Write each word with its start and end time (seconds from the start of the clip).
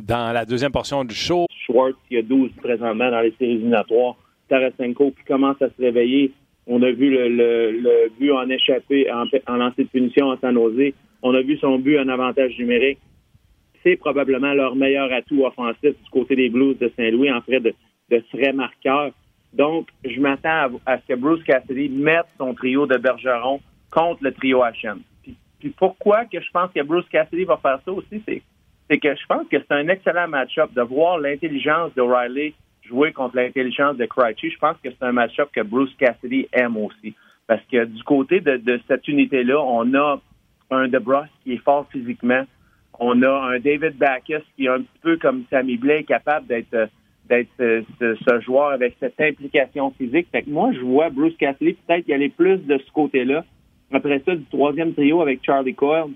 Dans 0.00 0.32
la 0.32 0.46
deuxième 0.46 0.72
portion 0.72 1.04
du 1.04 1.14
show, 1.14 1.46
Schwartz, 1.66 1.96
il 2.10 2.16
y 2.16 2.18
a 2.18 2.22
12 2.22 2.50
présentement 2.62 3.10
dans 3.10 3.20
les 3.20 3.32
séries 3.38 3.52
éliminatoires. 3.52 4.16
Tarasenko 4.48 5.10
qui 5.10 5.24
commence 5.24 5.60
à 5.60 5.68
se 5.68 5.80
réveiller. 5.82 6.32
On 6.66 6.82
a 6.82 6.90
vu 6.90 7.10
le, 7.10 8.08
but 8.18 8.32
en 8.32 8.48
échappé, 8.48 9.10
en, 9.12 9.24
en 9.46 9.68
de 9.68 9.82
punition 9.84 10.28
en 10.28 10.38
San 10.38 10.54
Jose. 10.54 10.92
On 11.22 11.34
a 11.34 11.42
vu 11.42 11.58
son 11.58 11.78
but 11.78 11.98
en 11.98 12.08
avantage 12.08 12.56
numérique. 12.58 12.98
C'est 13.82 13.96
probablement 13.96 14.54
leur 14.54 14.76
meilleur 14.76 15.12
atout 15.12 15.44
offensif 15.44 15.82
du 16.02 16.10
côté 16.10 16.36
des 16.36 16.48
Blues 16.48 16.78
de 16.78 16.90
Saint-Louis 16.96 17.32
en 17.32 17.40
frais 17.42 17.60
de, 17.60 17.74
de 18.10 18.24
frais 18.30 18.52
marqueurs. 18.52 19.12
Donc, 19.52 19.88
je 20.04 20.20
m'attends 20.20 20.48
à, 20.48 20.70
à, 20.86 20.98
ce 21.00 21.06
que 21.08 21.14
Bruce 21.14 21.42
Cassidy 21.44 21.88
mette 21.90 22.26
son 22.38 22.54
trio 22.54 22.86
de 22.86 22.96
Bergeron 22.96 23.60
contre 23.90 24.22
le 24.22 24.32
trio 24.32 24.62
HM. 24.62 25.00
Puis 25.58 25.70
pourquoi 25.70 26.24
que 26.24 26.40
je 26.40 26.50
pense 26.52 26.70
que 26.72 26.82
Bruce 26.82 27.08
Cassidy 27.10 27.44
va 27.44 27.56
faire 27.58 27.80
ça 27.84 27.92
aussi, 27.92 28.22
c'est 28.26 28.42
c'est 28.92 28.98
que 28.98 29.14
je 29.14 29.26
pense 29.26 29.48
que 29.48 29.56
c'est 29.58 29.72
un 29.72 29.88
excellent 29.88 30.28
match-up 30.28 30.70
de 30.74 30.82
voir 30.82 31.18
l'intelligence 31.18 31.94
de 31.94 32.02
Riley 32.02 32.52
jouer 32.82 33.12
contre 33.12 33.36
l'intelligence 33.36 33.96
de 33.96 34.04
Krejci. 34.04 34.50
Je 34.50 34.58
pense 34.58 34.76
que 34.84 34.90
c'est 34.90 35.06
un 35.06 35.12
match-up 35.12 35.48
que 35.50 35.62
Bruce 35.62 35.94
Cassidy 35.98 36.46
aime 36.52 36.76
aussi. 36.76 37.14
Parce 37.46 37.62
que 37.72 37.86
du 37.86 38.02
côté 38.02 38.40
de, 38.40 38.80
cette 38.86 39.08
unité-là, 39.08 39.62
on 39.62 39.94
a 39.94 40.20
un 40.70 40.88
DeBrus 40.88 41.28
qui 41.42 41.54
est 41.54 41.64
fort 41.64 41.86
physiquement. 41.90 42.42
On 42.98 43.22
a 43.22 43.54
un 43.54 43.58
David 43.60 43.96
Backus 43.96 44.42
qui 44.56 44.66
est 44.66 44.68
un 44.68 44.80
petit 44.80 44.98
peu 45.00 45.16
comme 45.16 45.44
Sammy 45.48 45.78
Blake, 45.78 46.06
capable 46.08 46.46
d'être 46.46 47.48
ce, 47.58 47.84
ce, 47.98 48.40
joueur 48.40 48.72
avec 48.72 48.96
cette 49.00 49.18
implication 49.18 49.90
physique. 49.92 50.26
Fait 50.30 50.42
que 50.42 50.50
moi, 50.50 50.70
je 50.74 50.80
vois 50.80 51.08
Bruce 51.08 51.36
Cassidy 51.38 51.78
peut-être 51.86 52.06
y 52.08 52.12
aller 52.12 52.28
plus 52.28 52.58
de 52.58 52.76
ce 52.76 52.92
côté-là. 52.92 53.44
Après 53.90 54.20
ça, 54.26 54.34
du 54.34 54.44
troisième 54.44 54.92
trio 54.92 55.22
avec 55.22 55.42
Charlie 55.42 55.74
Coyle, 55.74 56.10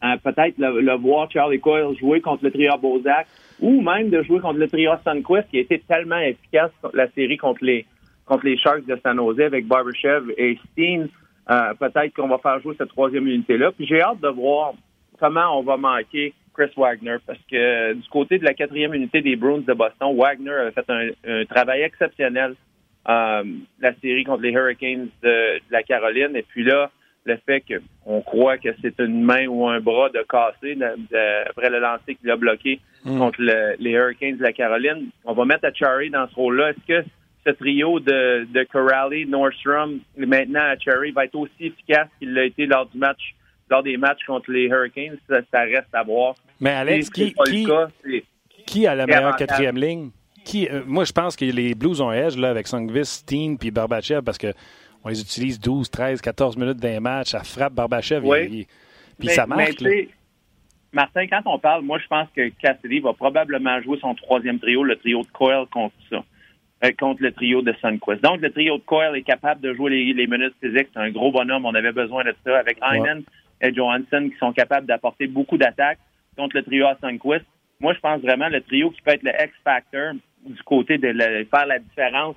peut-être 0.00 0.58
le, 0.58 0.80
le, 0.80 0.94
voir 0.94 1.30
Charlie 1.30 1.60
Coyle 1.60 1.96
jouer 1.98 2.20
contre 2.20 2.44
le 2.44 2.50
trio 2.50 2.76
Bozak 2.78 3.26
ou 3.60 3.80
même 3.80 4.10
de 4.10 4.22
jouer 4.22 4.40
contre 4.40 4.58
le 4.58 4.68
trio 4.68 4.92
Sunquist 5.04 5.48
qui 5.50 5.58
a 5.58 5.60
été 5.60 5.80
tellement 5.80 6.18
efficace 6.18 6.70
la 6.94 7.10
série 7.10 7.36
contre 7.36 7.64
les 7.64 7.84
contre 8.26 8.44
les 8.44 8.58
Sharks 8.58 8.86
de 8.86 8.98
San 9.02 9.16
Jose 9.16 9.40
avec 9.40 9.66
Barbashev 9.66 10.30
et 10.36 10.58
Steen. 10.72 11.08
Euh, 11.50 11.74
peut-être 11.74 12.14
qu'on 12.14 12.28
va 12.28 12.38
faire 12.38 12.60
jouer 12.60 12.74
cette 12.76 12.90
troisième 12.90 13.26
unité-là. 13.26 13.72
Puis 13.72 13.86
j'ai 13.86 14.02
hâte 14.02 14.20
de 14.20 14.28
voir 14.28 14.74
comment 15.18 15.58
on 15.58 15.62
va 15.62 15.78
manquer 15.78 16.34
Chris 16.54 16.70
Wagner 16.76 17.16
parce 17.26 17.38
que 17.50 17.94
du 17.94 18.08
côté 18.10 18.38
de 18.38 18.44
la 18.44 18.52
quatrième 18.52 18.92
unité 18.92 19.22
des 19.22 19.34
Bruins 19.34 19.62
de 19.66 19.72
Boston, 19.72 20.14
Wagner 20.14 20.50
a 20.50 20.70
fait 20.72 20.84
un, 20.90 21.08
un 21.26 21.44
travail 21.46 21.82
exceptionnel 21.82 22.54
euh, 23.08 23.42
la 23.80 23.94
série 24.02 24.24
contre 24.24 24.42
les 24.42 24.50
Hurricanes 24.50 25.08
de, 25.22 25.56
de 25.56 25.62
la 25.70 25.82
Caroline. 25.82 26.36
Et 26.36 26.42
puis 26.42 26.64
là, 26.64 26.90
le 27.28 27.38
fait 27.46 27.62
qu'on 27.62 28.20
croit 28.22 28.58
que 28.58 28.70
c'est 28.82 28.98
une 28.98 29.22
main 29.22 29.46
ou 29.46 29.66
un 29.68 29.80
bras 29.80 30.08
de 30.08 30.24
cassé 30.28 30.76
après 31.48 31.70
le 31.70 31.78
lancer 31.78 32.14
qu'il 32.16 32.30
a 32.30 32.36
bloqué 32.36 32.80
mm. 33.04 33.18
contre 33.18 33.40
le, 33.40 33.76
les 33.78 33.92
Hurricanes 33.92 34.38
de 34.38 34.42
la 34.42 34.52
Caroline. 34.52 35.10
On 35.24 35.34
va 35.34 35.44
mettre 35.44 35.66
Cherry 35.74 36.10
dans 36.10 36.28
ce 36.28 36.34
rôle-là. 36.34 36.70
Est-ce 36.70 37.02
que 37.02 37.08
ce 37.46 37.52
trio 37.52 38.00
de, 38.00 38.46
de 38.52 38.64
Corrali, 38.64 39.26
Nordstrom, 39.26 40.00
maintenant 40.16 40.60
à 40.60 40.78
Cherry 40.78 41.12
va 41.12 41.24
être 41.24 41.36
aussi 41.36 41.66
efficace 41.66 42.08
qu'il 42.18 42.34
l'a 42.34 42.44
été 42.44 42.66
lors 42.66 42.86
du 42.86 42.98
match, 42.98 43.34
lors 43.70 43.82
des 43.82 43.96
matchs 43.96 44.24
contre 44.26 44.50
les 44.50 44.64
Hurricanes? 44.64 45.16
Ça, 45.28 45.40
ça 45.50 45.60
reste 45.60 45.92
à 45.92 46.02
voir. 46.02 46.34
Mais 46.60 46.70
Alex, 46.70 47.10
qui, 47.10 47.34
qui, 47.46 47.64
cas, 47.64 47.88
qui, 48.66 48.86
a 48.86 48.94
la 48.94 49.06
meilleure 49.06 49.36
quatrième 49.36 49.76
ligne? 49.76 50.10
Qui, 50.44 50.68
euh, 50.68 50.80
moi, 50.86 51.04
je 51.04 51.12
pense 51.12 51.36
que 51.36 51.44
les 51.44 51.74
Blues 51.74 52.00
ont 52.00 52.10
edge 52.10 52.36
là, 52.36 52.48
avec 52.50 52.66
Songvis, 52.66 53.04
Steen 53.04 53.58
puis 53.58 53.70
Barbachev 53.70 54.22
parce 54.22 54.38
que 54.38 54.52
on 55.04 55.08
les 55.08 55.20
utilise 55.20 55.60
12, 55.60 55.90
13, 55.90 56.20
14 56.20 56.56
minutes 56.56 56.78
d'un 56.78 57.00
match, 57.00 57.28
ça 57.30 57.42
frappe 57.44 57.72
Barbachev, 57.72 58.26
oui. 58.26 58.66
puis 59.18 59.28
ça 59.28 59.46
marche. 59.46 59.80
Mais, 59.80 60.08
Martin, 60.92 61.26
quand 61.26 61.42
on 61.44 61.58
parle, 61.58 61.82
moi, 61.82 61.98
je 61.98 62.06
pense 62.06 62.28
que 62.34 62.48
Cassidy 62.48 63.00
va 63.00 63.12
probablement 63.12 63.80
jouer 63.82 63.98
son 64.00 64.14
troisième 64.14 64.58
trio, 64.58 64.82
le 64.82 64.96
trio 64.96 65.22
de 65.22 65.28
Coyle, 65.28 65.66
contre 65.70 65.94
ça, 66.08 66.24
euh, 66.84 66.90
contre 66.98 67.22
le 67.22 67.32
trio 67.32 67.60
de 67.60 67.74
Sunquist. 67.80 68.22
Donc, 68.22 68.40
le 68.40 68.50
trio 68.50 68.78
de 68.78 68.82
Coyle 68.82 69.16
est 69.16 69.22
capable 69.22 69.60
de 69.60 69.74
jouer 69.74 69.90
les, 69.90 70.14
les 70.14 70.26
minutes 70.26 70.54
physiques. 70.62 70.88
C'est 70.94 71.00
un 71.00 71.10
gros 71.10 71.30
bonhomme. 71.30 71.66
On 71.66 71.74
avait 71.74 71.92
besoin 71.92 72.24
de 72.24 72.34
ça 72.44 72.58
avec 72.58 72.78
Heinen 72.82 73.22
et 73.60 73.74
Johansson 73.74 74.30
qui 74.32 74.38
sont 74.38 74.52
capables 74.52 74.86
d'apporter 74.86 75.26
beaucoup 75.26 75.58
d'attaques 75.58 75.98
contre 76.36 76.56
le 76.56 76.62
trio 76.62 76.86
à 76.86 76.96
Sunquist. 77.00 77.44
Moi, 77.80 77.92
je 77.92 78.00
pense 78.00 78.22
vraiment 78.22 78.48
le 78.48 78.62
trio 78.62 78.90
qui 78.90 79.02
peut 79.02 79.12
être 79.12 79.22
le 79.22 79.32
X-Factor 79.32 80.14
du 80.46 80.62
côté 80.62 80.96
de 80.96 81.12
faire 81.50 81.66
la 81.66 81.78
différence 81.78 82.36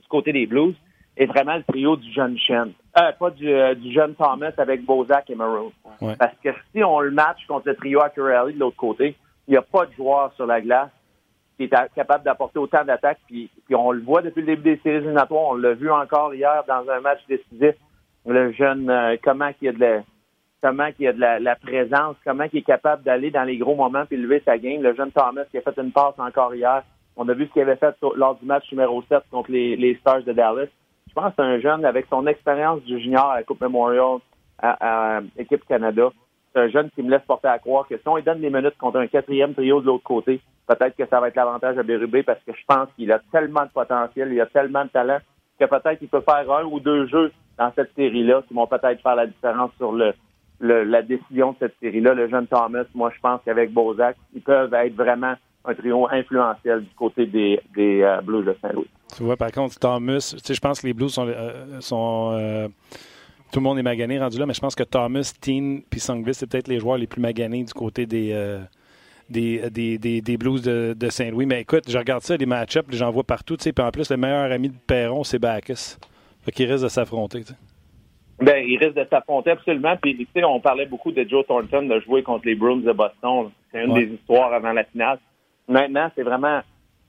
du 0.00 0.08
côté 0.08 0.32
des 0.32 0.46
Blues 0.46 0.74
est 1.20 1.26
vraiment 1.26 1.56
le 1.56 1.62
trio 1.64 1.96
du 1.96 2.10
jeune 2.12 2.38
Chen. 2.38 2.72
Euh, 2.98 3.12
pas 3.12 3.30
du, 3.30 3.46
euh, 3.46 3.74
du, 3.74 3.92
jeune 3.92 4.14
Thomas 4.14 4.52
avec 4.56 4.84
Bozak 4.86 5.28
et 5.28 5.34
Maroon. 5.34 5.70
Ouais. 6.00 6.16
Parce 6.18 6.34
que 6.42 6.48
si 6.72 6.82
on 6.82 7.00
le 7.00 7.10
match 7.10 7.44
contre 7.46 7.68
le 7.68 7.76
trio 7.76 8.00
Acurelli 8.00 8.54
de 8.54 8.58
l'autre 8.58 8.78
côté, 8.78 9.14
il 9.46 9.50
n'y 9.50 9.56
a 9.58 9.62
pas 9.62 9.84
de 9.84 9.92
joueur 9.92 10.32
sur 10.34 10.46
la 10.46 10.62
glace 10.62 10.88
qui 11.58 11.64
est 11.64 11.94
capable 11.94 12.24
d'apporter 12.24 12.58
autant 12.58 12.84
d'attaques. 12.84 13.20
Puis, 13.26 13.50
puis, 13.66 13.74
on 13.74 13.90
le 13.90 14.00
voit 14.00 14.22
depuis 14.22 14.40
le 14.40 14.46
début 14.46 14.62
des 14.62 14.80
séries 14.82 14.96
éliminatoires. 14.96 15.50
On 15.50 15.56
l'a 15.56 15.74
vu 15.74 15.90
encore 15.90 16.34
hier 16.34 16.64
dans 16.66 16.88
un 16.88 17.00
match 17.00 17.20
décisif. 17.28 17.74
Le 18.26 18.52
jeune, 18.52 18.88
euh, 18.88 19.16
comment 19.22 19.52
qu'il 19.52 19.68
a 19.68 19.72
de 19.72 19.80
la, 19.80 20.02
comment 20.62 20.90
qu'il 20.92 21.06
a 21.06 21.12
de 21.12 21.20
la, 21.20 21.38
la, 21.38 21.54
présence, 21.54 22.16
comment 22.24 22.44
il 22.50 22.60
est 22.60 22.62
capable 22.62 23.02
d'aller 23.02 23.30
dans 23.30 23.44
les 23.44 23.58
gros 23.58 23.74
moments 23.74 24.06
puis 24.06 24.16
lever 24.16 24.42
sa 24.46 24.56
game. 24.56 24.82
Le 24.82 24.94
jeune 24.94 25.12
Thomas 25.12 25.44
qui 25.50 25.58
a 25.58 25.60
fait 25.60 25.78
une 25.78 25.92
passe 25.92 26.18
encore 26.18 26.54
hier. 26.54 26.82
On 27.16 27.28
a 27.28 27.34
vu 27.34 27.46
ce 27.46 27.52
qu'il 27.52 27.62
avait 27.62 27.76
fait 27.76 27.94
lors 28.16 28.36
du 28.36 28.46
match 28.46 28.70
numéro 28.72 29.02
7 29.02 29.18
contre 29.30 29.50
les, 29.50 29.76
les 29.76 29.96
Stars 29.96 30.22
de 30.22 30.32
Dallas 30.32 30.68
je 31.10 31.14
pense 31.14 31.30
que 31.30 31.36
c'est 31.36 31.42
un 31.42 31.58
jeune 31.58 31.84
avec 31.84 32.06
son 32.08 32.26
expérience 32.26 32.80
du 32.82 33.00
junior 33.00 33.30
à 33.30 33.36
la 33.36 33.42
Coupe 33.42 33.60
Memorial 33.60 34.18
à, 34.62 35.20
Équipe 35.36 35.64
Canada. 35.66 36.10
C'est 36.52 36.60
un 36.60 36.68
jeune 36.68 36.90
qui 36.90 37.02
me 37.02 37.10
laisse 37.10 37.22
porter 37.26 37.48
à 37.48 37.58
croire 37.58 37.86
que 37.88 37.96
si 37.96 38.06
on 38.06 38.16
lui 38.16 38.22
donne 38.22 38.40
des 38.40 38.50
minutes 38.50 38.78
contre 38.78 38.98
un 38.98 39.06
quatrième 39.08 39.54
trio 39.54 39.80
de 39.80 39.86
l'autre 39.86 40.04
côté, 40.04 40.40
peut-être 40.68 40.96
que 40.96 41.06
ça 41.06 41.20
va 41.20 41.28
être 41.28 41.36
l'avantage 41.36 41.78
à 41.78 41.82
Bérubé 41.82 42.22
parce 42.22 42.38
que 42.46 42.52
je 42.52 42.64
pense 42.66 42.88
qu'il 42.94 43.10
a 43.10 43.20
tellement 43.32 43.64
de 43.64 43.70
potentiel, 43.70 44.32
il 44.32 44.40
a 44.40 44.46
tellement 44.46 44.84
de 44.84 44.90
talent 44.90 45.18
que 45.58 45.64
peut-être 45.64 45.98
qu'il 45.98 46.08
peut 46.08 46.22
faire 46.22 46.50
un 46.50 46.64
ou 46.64 46.78
deux 46.78 47.06
jeux 47.08 47.32
dans 47.58 47.72
cette 47.74 47.92
série-là 47.94 48.42
qui 48.46 48.54
vont 48.54 48.66
peut-être 48.66 49.02
faire 49.02 49.16
la 49.16 49.26
différence 49.26 49.72
sur 49.78 49.92
le, 49.92 50.12
le 50.60 50.84
la 50.84 51.02
décision 51.02 51.52
de 51.52 51.56
cette 51.58 51.74
série-là. 51.80 52.14
Le 52.14 52.28
jeune 52.28 52.46
Thomas, 52.46 52.84
moi 52.94 53.10
je 53.14 53.20
pense 53.20 53.40
qu'avec 53.44 53.72
Bozak, 53.72 54.16
ils 54.34 54.42
peuvent 54.42 54.72
être 54.74 54.94
vraiment 54.94 55.34
un 55.64 55.74
trio 55.74 56.08
influentiel 56.10 56.84
du 56.84 56.94
côté 56.94 57.26
des, 57.26 57.60
des 57.74 58.02
euh, 58.02 58.20
Blues 58.20 58.46
de 58.46 58.56
Saint-Louis. 58.62 58.88
Tu 59.16 59.22
vois, 59.22 59.36
par 59.36 59.52
contre, 59.52 59.78
Thomas, 59.78 60.32
tu 60.36 60.38
sais, 60.44 60.54
je 60.54 60.60
pense 60.60 60.80
que 60.80 60.86
les 60.86 60.92
Blues 60.94 61.12
sont. 61.12 61.26
Euh, 61.28 61.80
sont 61.80 62.30
euh, 62.34 62.68
tout 63.52 63.58
le 63.58 63.64
monde 63.64 63.78
est 63.80 63.82
magané 63.82 64.18
rendu 64.20 64.38
là, 64.38 64.46
mais 64.46 64.54
je 64.54 64.60
pense 64.60 64.76
que 64.76 64.84
Thomas, 64.84 65.32
Teen 65.40 65.82
puis 65.90 65.98
Songvis, 65.98 66.34
c'est 66.34 66.46
peut-être 66.48 66.68
les 66.68 66.78
joueurs 66.78 66.98
les 66.98 67.08
plus 67.08 67.20
maganés 67.20 67.64
du 67.64 67.72
côté 67.72 68.06
des, 68.06 68.30
euh, 68.32 68.60
des, 69.28 69.68
des, 69.70 69.98
des, 69.98 70.20
des, 70.20 70.36
Blues 70.36 70.62
de, 70.62 70.94
de 70.96 71.08
Saint-Louis. 71.08 71.46
Mais 71.46 71.62
écoute, 71.62 71.84
je 71.88 71.98
regarde 71.98 72.22
ça, 72.22 72.36
les 72.36 72.46
match-ups, 72.46 72.86
j'en 72.96 73.10
vois 73.10 73.24
partout. 73.24 73.56
Puis 73.56 73.72
en 73.78 73.90
plus, 73.90 74.08
le 74.08 74.16
meilleur 74.16 74.52
ami 74.52 74.68
de 74.68 74.76
Perron, 74.86 75.24
c'est 75.24 75.40
Bacchus. 75.40 75.96
Fait 76.44 76.52
qu'il 76.52 76.70
risque 76.70 76.84
de 76.84 76.88
s'affronter. 76.88 77.42
Ben, 78.40 78.64
il 78.64 78.78
risque 78.78 78.94
de 78.94 79.06
s'affronter 79.10 79.50
absolument. 79.50 79.96
Puis, 80.00 80.26
on 80.44 80.60
parlait 80.60 80.86
beaucoup 80.86 81.10
de 81.12 81.26
Joe 81.28 81.44
Thornton 81.46 81.82
de 81.82 82.00
jouer 82.00 82.22
contre 82.22 82.46
les 82.46 82.54
Bruins 82.54 82.76
de 82.76 82.92
Boston. 82.92 83.50
C'est 83.72 83.84
une 83.84 83.92
Ouais. 83.92 84.06
des 84.06 84.14
histoires 84.14 84.52
avant 84.52 84.72
la 84.72 84.84
finale. 84.84 85.18
Maintenant, 85.68 86.10
c'est 86.14 86.22
vraiment 86.22 86.60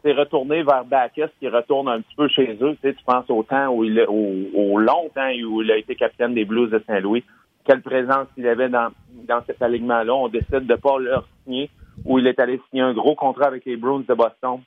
c'est 0.04 0.14
retourné 0.14 0.64
vers 0.64 0.86
Bacchus 0.86 1.30
qui 1.40 1.48
retourne 1.48 1.88
un 1.88 2.02
petit 2.02 2.16
peu 2.16 2.28
chez 2.28 2.58
eux. 2.62 2.76
Tu, 2.82 2.90
sais, 2.90 2.94
tu 2.94 3.04
penses 3.06 3.30
au 3.30 3.44
temps 3.44 3.70
où 3.70 3.84
il 3.84 4.00
a- 4.00 4.10
au, 4.10 4.78
long 4.78 5.10
temps 5.14 5.30
où 5.46 5.62
il 5.62 5.72
a 5.72 5.78
été 5.78 5.96
capitaine 5.96 6.34
des 6.34 6.46
Blues 6.46 6.70
de 6.72 6.84
Saint-Louis. 6.88 7.24
Quelle 7.64 7.82
présence 7.82 8.28
il 8.38 8.48
avait 8.48 8.70
dans, 8.70 8.90
dans 9.28 9.44
cet 9.46 9.62
alignement-là. 9.62 10.14
On 10.14 10.28
décide 10.28 10.66
de 10.66 10.76
pas 10.76 10.98
le 10.98 11.16
signer 11.44 11.70
où 12.06 12.18
il 12.18 12.26
est 12.26 12.40
allé 12.40 12.60
signer 12.70 12.82
un 12.82 12.94
gros 12.94 13.16
contrat 13.16 13.46
avec 13.46 13.66
les 13.66 13.78
Bruins 13.78 14.04
de 14.08 14.14
Boston. 14.14 14.60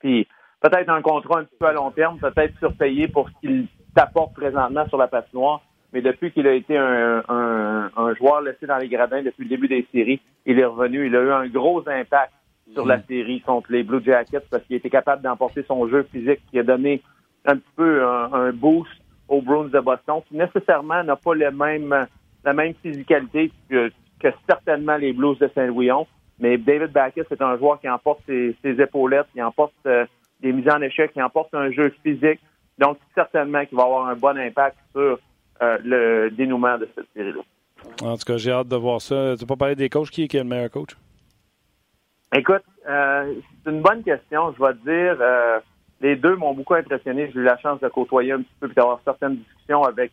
Puis 0.00 0.26
peut-être 0.60 0.88
un 0.88 1.02
contrat 1.02 1.40
un 1.40 1.44
petit 1.44 1.56
peu 1.58 1.66
à 1.66 1.72
long 1.72 1.90
terme, 1.92 2.18
peut-être 2.18 2.58
surpayé 2.58 3.06
pour 3.06 3.28
ce 3.28 3.34
qu'il 3.40 3.66
t'apporte 3.94 4.34
présentement 4.34 4.86
sur 4.88 4.98
la 4.98 5.06
patinoire. 5.06 5.62
Mais 5.92 6.02
depuis 6.02 6.32
qu'il 6.32 6.48
a 6.48 6.52
été 6.52 6.76
un 6.76 8.14
joueur 8.18 8.40
laissé 8.40 8.66
dans 8.66 8.78
les 8.78 8.88
gradins 8.88 9.22
depuis 9.22 9.44
le 9.44 9.48
début 9.48 9.68
des 9.68 9.86
séries, 9.92 10.20
il 10.44 10.58
est 10.58 10.64
revenu. 10.64 11.06
Il 11.06 11.14
a 11.14 11.20
eu 11.22 11.30
un 11.30 11.46
gros 11.46 11.88
impact 11.88 12.32
sur 12.72 12.86
la 12.86 13.02
série 13.02 13.40
contre 13.40 13.70
les 13.70 13.82
Blue 13.82 14.02
Jackets 14.04 14.46
parce 14.50 14.64
qu'il 14.64 14.76
était 14.76 14.90
capable 14.90 15.22
d'emporter 15.22 15.64
son 15.68 15.86
jeu 15.88 16.06
physique 16.10 16.40
qui 16.50 16.58
a 16.58 16.62
donné 16.62 17.02
un 17.44 17.56
petit 17.56 17.72
peu 17.76 18.04
un, 18.04 18.32
un 18.32 18.52
boost 18.52 18.90
aux 19.28 19.42
Bruins 19.42 19.68
de 19.68 19.80
Boston 19.80 20.20
qui 20.28 20.36
nécessairement 20.36 21.04
n'a 21.04 21.16
pas 21.16 21.34
le 21.34 21.50
même 21.50 22.06
la 22.44 22.52
même 22.52 22.74
physicalité 22.82 23.50
que, 23.68 23.90
que 24.20 24.28
certainement 24.48 24.96
les 24.96 25.12
Blues 25.12 25.38
de 25.38 25.50
Saint-Louis. 25.54 25.90
Mais 26.38 26.58
David 26.58 26.92
Backus, 26.92 27.24
c'est 27.28 27.42
un 27.42 27.56
joueur 27.56 27.80
qui 27.80 27.88
emporte 27.88 28.20
ses, 28.26 28.56
épaulettes, 28.62 29.26
qui 29.32 29.42
emporte 29.42 29.72
euh, 29.86 30.04
des 30.40 30.52
mises 30.52 30.68
en 30.68 30.82
échec, 30.82 31.12
qui 31.12 31.22
emporte 31.22 31.54
un 31.54 31.70
jeu 31.70 31.94
physique. 32.02 32.40
Donc, 32.78 32.98
certainement 33.14 33.64
qu'il 33.64 33.76
va 33.76 33.84
avoir 33.84 34.08
un 34.08 34.16
bon 34.16 34.36
impact 34.36 34.76
sur 34.92 35.18
euh, 35.62 35.78
le 35.84 36.30
dénouement 36.30 36.76
de 36.76 36.88
cette 36.94 37.06
série-là. 37.14 37.42
En 38.02 38.16
tout 38.16 38.24
cas, 38.24 38.36
j'ai 38.36 38.50
hâte 38.50 38.68
de 38.68 38.76
voir 38.76 39.00
ça. 39.00 39.36
Tu 39.36 39.44
n'as 39.44 39.48
pas 39.48 39.56
parlé 39.56 39.76
des 39.76 39.88
coachs? 39.88 40.10
Qui 40.10 40.24
est, 40.24 40.34
le 40.34 40.44
meilleur 40.44 40.70
coach? 40.70 40.96
Écoute, 42.36 42.64
euh, 42.88 43.34
c'est 43.62 43.70
une 43.70 43.80
bonne 43.80 44.02
question. 44.02 44.52
Je 44.52 44.62
vais 44.62 44.72
te 44.72 44.84
dire, 44.84 45.16
euh, 45.20 45.60
les 46.00 46.16
deux 46.16 46.36
m'ont 46.36 46.54
beaucoup 46.54 46.74
impressionné. 46.74 47.30
J'ai 47.32 47.40
eu 47.40 47.44
la 47.44 47.56
chance 47.58 47.80
de 47.80 47.88
côtoyer 47.88 48.32
un 48.32 48.38
petit 48.38 48.54
peu 48.60 48.68
et 48.70 48.74
d'avoir 48.74 49.00
certaines 49.04 49.36
discussions 49.36 49.84
avec 49.84 50.12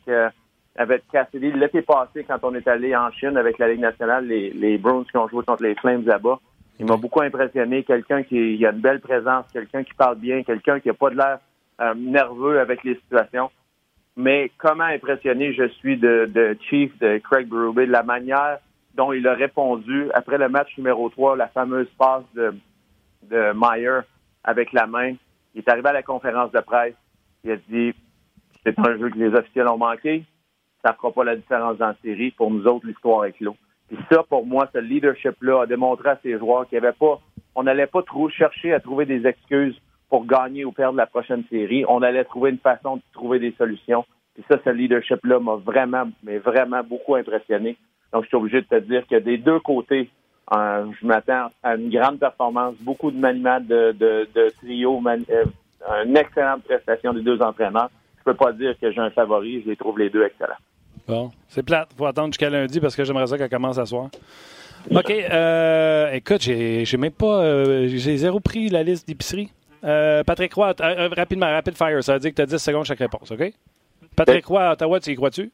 avec 0.78 1.04
Cassidy. 1.12 1.52
L'été 1.52 1.82
passé, 1.82 2.24
quand 2.24 2.40
on 2.44 2.56
est 2.56 2.68
allé 2.68 2.96
en 2.96 3.12
Chine 3.12 3.36
avec 3.36 3.58
la 3.58 3.68
Ligue 3.68 3.82
nationale, 3.82 4.26
les, 4.26 4.52
les 4.52 4.78
Browns 4.78 5.06
qui 5.06 5.18
ont 5.18 5.28
joué 5.28 5.44
contre 5.44 5.64
les 5.64 5.76
Flames 5.76 6.06
là-bas, 6.06 6.40
il 6.80 6.86
m'a 6.86 6.96
beaucoup 6.96 7.22
impressionné. 7.22 7.84
Quelqu'un 7.84 8.24
qui 8.24 8.66
a 8.66 8.72
une 8.72 8.80
belle 8.80 9.02
présence, 9.02 9.46
quelqu'un 9.52 9.84
qui 9.84 9.94
parle 9.96 10.18
bien, 10.18 10.44
quelqu'un 10.44 10.80
qui 10.80 10.88
n'a 10.88 10.94
pas 10.94 11.10
de 11.10 11.18
l'air 11.18 11.40
nerveux 11.96 12.60
avec 12.60 12.84
les 12.84 12.96
situations 12.96 13.50
mais 14.18 14.52
comment 14.58 14.84
impressionné 14.84 15.54
je 15.54 15.68
suis 15.70 15.98
de, 15.98 16.30
de 16.34 16.58
Chief, 16.70 16.98
de 17.00 17.18
Craig 17.20 17.48
Berube, 17.48 17.80
de 17.80 17.92
la 17.92 18.04
manière 18.04 18.60
dont 18.96 19.14
il 19.14 19.28
a 19.28 19.34
répondu 19.34 20.10
après 20.14 20.38
le 20.38 20.50
match 20.50 20.78
numéro 20.78 21.10
3, 21.10 21.36
la 21.36 21.48
fameuse 21.48 21.90
passe 21.98 22.24
de, 22.36 22.54
de 23.24 23.54
Meyer 23.54 24.02
avec 24.44 24.74
la 24.74 24.88
main. 24.88 25.14
Il 25.54 25.60
est 25.60 25.70
arrivé 25.70 25.90
à 25.90 25.94
la 25.94 26.04
conférence 26.04 26.52
de 26.52 26.60
presse. 26.60 26.96
Il 27.44 27.52
a 27.52 27.58
dit 27.70 27.94
c'est 28.64 28.78
un 28.80 28.98
jeu 28.98 29.10
que 29.10 29.18
les 29.18 29.34
officiels 29.34 29.68
ont 29.68 29.78
manqué. 29.78 30.24
Ça 30.84 30.92
ne 30.92 30.96
fera 30.96 31.12
pas 31.12 31.24
la 31.24 31.36
différence 31.36 31.78
dans 31.78 31.88
la 31.88 31.96
série. 32.04 32.32
Pour 32.32 32.52
nous 32.52 32.66
autres, 32.66 32.88
l'histoire 32.88 33.26
est 33.26 33.34
clos. 33.34 33.56
Et 33.92 33.98
ça, 34.12 34.24
pour 34.24 34.46
moi, 34.46 34.70
ce 34.74 34.80
leadership-là 34.80 35.62
a 35.62 35.66
démontré 35.66 36.10
à 36.10 36.20
ces 36.24 36.38
joueurs 36.38 36.68
qu'il 36.68 36.80
n'y 36.80 36.86
avait 36.86 36.96
pas, 36.96 37.20
on 37.56 37.64
n'allait 37.64 37.88
pas 37.88 38.02
trop 38.04 38.30
chercher 38.30 38.74
à 38.74 38.80
trouver 38.80 39.06
des 39.06 39.28
excuses 39.28 39.80
pour 40.10 40.26
gagner 40.26 40.66
ou 40.66 40.72
perdre 40.72 40.98
la 40.98 41.08
prochaine 41.08 41.44
série. 41.50 41.86
On 41.88 42.02
allait 42.02 42.24
trouver 42.24 42.52
une 42.52 42.58
façon 42.58 42.98
de 42.98 43.02
trouver 43.14 43.40
des 43.40 43.54
solutions. 43.58 44.06
Et 44.38 44.44
ça, 44.50 44.60
ce 44.64 44.70
leadership-là 44.70 45.40
m'a 45.40 45.56
vraiment, 45.56 46.10
mais 46.24 46.38
vraiment 46.38 46.84
beaucoup 46.84 47.16
impressionné. 47.16 47.78
Donc, 48.14 48.24
je 48.24 48.28
suis 48.28 48.38
obligé 48.38 48.62
de 48.62 48.68
te 48.68 48.80
dire 48.80 49.06
que 49.08 49.18
des 49.18 49.38
deux 49.38 49.60
côtés, 49.60 50.10
euh, 50.54 50.86
je 51.00 51.06
m'attends 51.06 51.48
à 51.64 51.76
une 51.76 51.90
grande 51.90 52.20
performance, 52.20 52.76
beaucoup 52.82 53.12
de 53.12 53.18
maniement 53.18 53.60
de, 53.60 53.94
de, 53.94 54.50
trio, 54.58 55.02
euh, 55.08 55.46
une 56.06 56.18
excellente 56.18 56.64
prestation 56.64 57.14
des 57.14 57.22
deux 57.22 57.42
entraîneurs. 57.42 57.90
Je 58.20 58.24
peux 58.24 58.34
pas 58.34 58.52
dire 58.52 58.76
que 58.80 58.92
j'ai 58.92 59.00
un 59.00 59.10
favori, 59.10 59.62
je 59.64 59.70
les 59.70 59.76
trouve 59.76 59.98
les 59.98 60.10
deux 60.10 60.24
excellents. 60.24 60.54
Bon, 61.08 61.32
c'est 61.48 61.64
plate. 61.64 61.90
Faut 61.98 62.06
attendre 62.06 62.28
jusqu'à 62.28 62.50
lundi 62.50 62.80
parce 62.80 62.96
que 62.96 63.04
j'aimerais 63.04 63.28
ça 63.28 63.38
qu'elle 63.38 63.50
commence 63.50 63.78
à 63.78 63.86
soir. 63.86 64.10
OK. 64.90 65.10
Euh, 65.10 66.12
écoute, 66.12 66.42
j'ai, 66.42 66.86
même 66.98 67.12
pas. 67.12 67.88
j'ai 67.88 68.18
zéro 68.18 68.40
pris 68.40 68.70
la 68.70 68.84
liste 68.84 69.08
d'épicerie. 69.08 69.52
Euh, 69.84 70.24
Patrick 70.24 70.54
Roy, 70.54 70.70
euh, 70.70 70.74
euh, 70.82 71.10
rapidement, 71.16 71.48
rapid 71.48 71.76
fire, 71.76 72.04
ça 72.04 72.14
veut 72.14 72.20
dire 72.20 72.32
que 72.32 72.36
tu 72.36 72.42
as 72.42 72.46
10 72.46 72.58
secondes 72.58 72.86
chaque 72.86 73.00
réponse, 73.00 73.32
OK? 73.32 73.52
Patrick 74.16 74.46
Roy 74.46 74.62
à 74.62 74.74
Ottawa, 74.74 75.00
tu 75.00 75.12
y 75.12 75.16
crois-tu? 75.16 75.52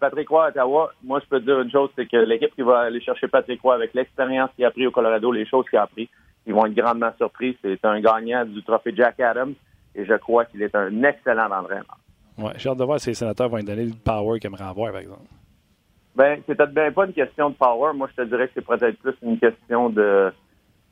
Patrick 0.00 0.28
Roy 0.28 0.46
à 0.46 0.48
Ottawa, 0.48 0.92
moi, 1.04 1.20
je 1.20 1.28
peux 1.28 1.38
te 1.38 1.44
dire 1.44 1.60
une 1.60 1.70
chose, 1.70 1.90
c'est 1.94 2.06
que 2.06 2.16
l'équipe 2.16 2.52
qui 2.54 2.62
va 2.62 2.80
aller 2.80 3.00
chercher 3.00 3.28
Patrick 3.28 3.62
Roy 3.62 3.74
avec 3.74 3.94
l'expérience 3.94 4.50
qu'il 4.56 4.64
a 4.64 4.70
pris 4.70 4.86
au 4.86 4.90
Colorado, 4.90 5.30
les 5.30 5.46
choses 5.46 5.64
qu'il 5.68 5.78
a 5.78 5.82
appris, 5.82 6.08
ils 6.46 6.52
vont 6.52 6.66
être 6.66 6.74
grandement 6.74 7.12
surpris. 7.16 7.56
C'est 7.62 7.84
un 7.84 8.00
gagnant 8.00 8.44
du 8.44 8.62
trophée 8.64 8.92
Jack 8.96 9.20
Adams 9.20 9.54
et 9.94 10.04
je 10.04 10.14
crois 10.14 10.44
qu'il 10.46 10.62
est 10.62 10.74
un 10.74 11.02
excellent 11.04 11.50
entraîneur. 11.52 11.98
Ouais, 12.38 12.52
j'ai 12.56 12.68
hâte 12.68 12.78
de 12.78 12.84
voir 12.84 12.98
si 12.98 13.10
les 13.10 13.14
sénateurs 13.14 13.48
vont 13.48 13.58
lui 13.58 13.64
donner 13.64 13.84
le 13.84 13.92
power 13.92 14.40
qu'ils 14.40 14.48
aimeraient 14.48 14.64
avoir, 14.64 14.90
par 14.90 15.00
exemple. 15.00 15.22
Ben, 16.16 16.40
c'est 16.46 16.56
peut-être 16.56 16.74
bien 16.74 16.90
pas 16.90 17.06
une 17.06 17.12
question 17.12 17.50
de 17.50 17.54
power. 17.54 17.92
Moi, 17.94 18.08
je 18.10 18.22
te 18.22 18.28
dirais 18.28 18.48
que 18.48 18.54
c'est 18.54 18.66
peut-être 18.66 18.98
plus 18.98 19.14
une 19.22 19.38
question 19.38 19.90
de, 19.90 20.32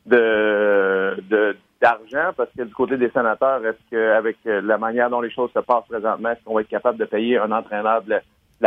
de, 0.07 1.57
d'argent 1.81 2.33
parce 2.37 2.51
que 2.57 2.63
du 2.63 2.73
côté 2.73 2.97
des 2.97 3.11
sénateurs, 3.11 3.65
est-ce 3.67 3.79
qu'avec 3.91 4.37
la 4.45 4.79
manière 4.79 5.11
dont 5.11 5.21
les 5.21 5.31
choses 5.31 5.51
se 5.53 5.59
passent 5.59 5.87
présentement, 5.89 6.31
est-ce 6.31 6.45
qu'on 6.45 6.55
va 6.55 6.61
être 6.61 6.69
capable 6.69 6.99
de 6.99 7.05
payer 7.07 7.39
un 7.39 7.51
entraîneur 7.51 8.03
de 8.03 8.11
la, 8.11 8.21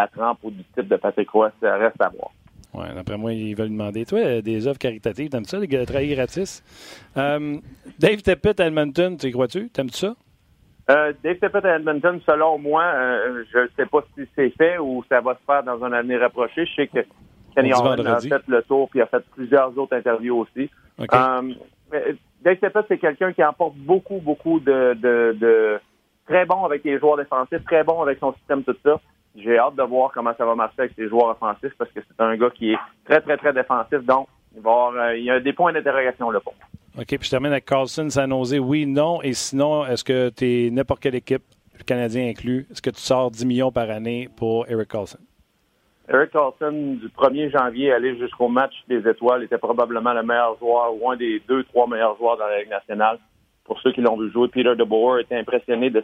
trempe 0.07 0.39
ou 0.43 0.51
du 0.51 0.63
type 0.75 0.87
de 0.87 0.95
Patrick 0.95 1.29
Roy? 1.29 1.51
Ça 1.61 1.75
reste 1.77 2.01
à 2.01 2.09
voir. 2.09 2.31
Oui, 2.73 2.85
d'après 2.95 3.17
moi, 3.17 3.33
ils 3.33 3.55
veulent 3.55 3.69
demander. 3.69 4.05
Toi, 4.05 4.41
des 4.41 4.67
œuvres 4.67 4.77
caritatives, 4.77 5.29
t'aimes 5.29 5.45
ça, 5.45 5.59
des 5.59 5.85
travailler 5.85 6.15
gratis? 6.15 6.63
Euh, 7.17 7.57
Dave 7.99 8.21
Tepet 8.21 8.61
à 8.61 8.67
Edmonton, 8.67 9.17
tu 9.17 9.29
crois-tu? 9.31 9.69
T'aimes-tu 9.69 9.97
ça? 9.97 10.15
Euh, 10.89 11.13
Dave 11.21 11.37
Tepet 11.37 11.65
à 11.65 11.75
Edmonton, 11.75 12.19
selon 12.25 12.57
moi, 12.57 12.83
euh, 12.83 13.43
je 13.51 13.59
ne 13.59 13.67
sais 13.75 13.85
pas 13.85 14.03
si 14.15 14.25
c'est 14.35 14.51
fait 14.51 14.77
ou 14.77 15.03
ça 15.09 15.19
va 15.19 15.33
se 15.33 15.45
faire 15.45 15.63
dans 15.63 15.83
un 15.83 15.91
avenir 15.91 16.21
rapproché. 16.21 16.65
Je 16.65 16.73
sais 16.75 16.87
que 16.87 16.99
Kenny 17.55 17.73
Horn 17.73 18.07
a 18.07 18.19
fait 18.19 18.47
le 18.47 18.61
tour 18.63 18.89
puis 18.89 19.01
a 19.01 19.07
fait 19.07 19.23
plusieurs 19.35 19.77
autres 19.77 19.95
interviews 19.95 20.37
aussi. 20.37 20.69
Dave 20.97 22.57
Steppet, 22.57 22.79
c'est 22.87 22.97
quelqu'un 22.97 23.33
qui 23.33 23.41
apporte 23.41 23.75
beaucoup, 23.75 24.19
beaucoup 24.19 24.59
de, 24.59 24.93
de, 24.93 25.79
très 26.25 26.45
bon 26.45 26.63
avec 26.63 26.83
les 26.83 26.97
joueurs 26.99 27.17
défensifs, 27.17 27.63
très 27.65 27.83
bon 27.83 28.01
avec 28.01 28.19
son 28.19 28.33
système, 28.33 28.63
tout 28.63 28.75
ça. 28.83 28.99
J'ai 29.35 29.57
hâte 29.57 29.75
de 29.75 29.83
voir 29.83 30.11
comment 30.13 30.33
ça 30.37 30.45
va 30.45 30.55
marcher 30.55 30.81
avec 30.81 30.93
ses 30.95 31.07
joueurs 31.07 31.29
offensifs 31.29 31.73
parce 31.77 31.91
que 31.91 32.01
c'est 32.05 32.21
un 32.21 32.35
gars 32.35 32.49
qui 32.49 32.73
est 32.73 32.77
très, 33.05 33.21
très, 33.21 33.37
très 33.37 33.53
défensif. 33.53 33.99
Donc, 33.99 34.27
il, 34.55 34.61
va 34.61 34.71
avoir, 34.71 34.93
euh, 34.95 35.17
il 35.17 35.23
y 35.23 35.31
a 35.31 35.39
des 35.39 35.53
points 35.53 35.71
d'interrogation 35.71 36.29
là 36.31 36.39
pour 36.41 36.53
OK, 36.99 37.07
puis 37.07 37.19
je 37.21 37.29
termine 37.29 37.53
avec 37.53 37.65
Carlson, 37.65 38.09
San 38.09 38.29
Jose. 38.29 38.59
Oui, 38.59 38.85
non. 38.85 39.21
Et 39.21 39.31
sinon, 39.31 39.85
est-ce 39.85 40.03
que 40.03 40.29
tu 40.29 40.45
es 40.45 40.69
n'importe 40.69 41.01
quelle 41.01 41.15
équipe, 41.15 41.43
le 41.77 41.83
Canadien 41.85 42.27
inclus, 42.27 42.67
est-ce 42.69 42.81
que 42.81 42.89
tu 42.89 42.99
sors 42.99 43.31
10 43.31 43.45
millions 43.45 43.71
par 43.71 43.89
année 43.89 44.27
pour 44.35 44.69
Eric 44.69 44.89
Carlson? 44.89 45.19
Eric 46.09 46.31
Carlson, 46.31 46.97
du 46.99 47.07
1er 47.07 47.49
janvier 47.49 47.93
aller 47.93 48.17
jusqu'au 48.17 48.49
match 48.49 48.73
des 48.89 49.07
étoiles, 49.07 49.43
était 49.43 49.57
probablement 49.57 50.11
le 50.11 50.23
meilleur 50.23 50.57
joueur 50.59 50.93
ou 50.93 51.09
un 51.09 51.15
des 51.15 51.41
deux, 51.47 51.63
trois 51.63 51.87
meilleurs 51.87 52.17
joueurs 52.17 52.37
dans 52.37 52.47
la 52.47 52.59
Ligue 52.59 52.69
nationale. 52.69 53.19
Pour 53.63 53.79
ceux 53.79 53.93
qui 53.93 54.01
l'ont 54.01 54.17
vu 54.17 54.29
jouer, 54.29 54.49
Peter 54.49 54.75
DeBoer 54.75 55.21
était 55.21 55.37
impressionné 55.37 55.89
de, 55.89 56.03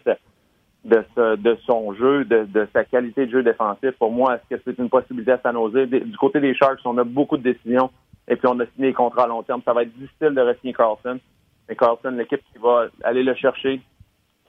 de, 0.87 1.57
son 1.65 1.93
jeu, 1.93 2.25
de, 2.25 2.67
sa 2.73 2.83
qualité 2.85 3.25
de 3.25 3.31
jeu 3.31 3.43
défensif. 3.43 3.91
Pour 3.99 4.11
moi, 4.11 4.35
est-ce 4.35 4.55
que 4.55 4.61
c'est 4.65 4.81
une 4.81 4.89
possibilité 4.89 5.31
à 5.33 5.39
San 5.39 5.55
Jose? 5.55 5.87
Du 5.89 6.17
côté 6.17 6.39
des 6.39 6.55
Sharks, 6.55 6.79
on 6.85 6.97
a 6.97 7.03
beaucoup 7.03 7.37
de 7.37 7.43
décisions 7.43 7.91
et 8.27 8.35
puis 8.35 8.47
on 8.47 8.59
a 8.59 8.65
signé 8.75 8.89
des 8.89 8.93
contrats 8.93 9.23
à 9.23 9.27
long 9.27 9.43
terme. 9.43 9.61
Ça 9.65 9.73
va 9.73 9.83
être 9.83 9.93
difficile 9.97 10.33
de 10.33 10.41
re-signer 10.41 10.73
Carlson. 10.73 11.19
Mais 11.67 11.75
Carlson, 11.75 12.11
l'équipe 12.11 12.41
qui 12.53 12.59
va 12.61 12.87
aller 13.03 13.23
le 13.23 13.35
chercher, 13.35 13.81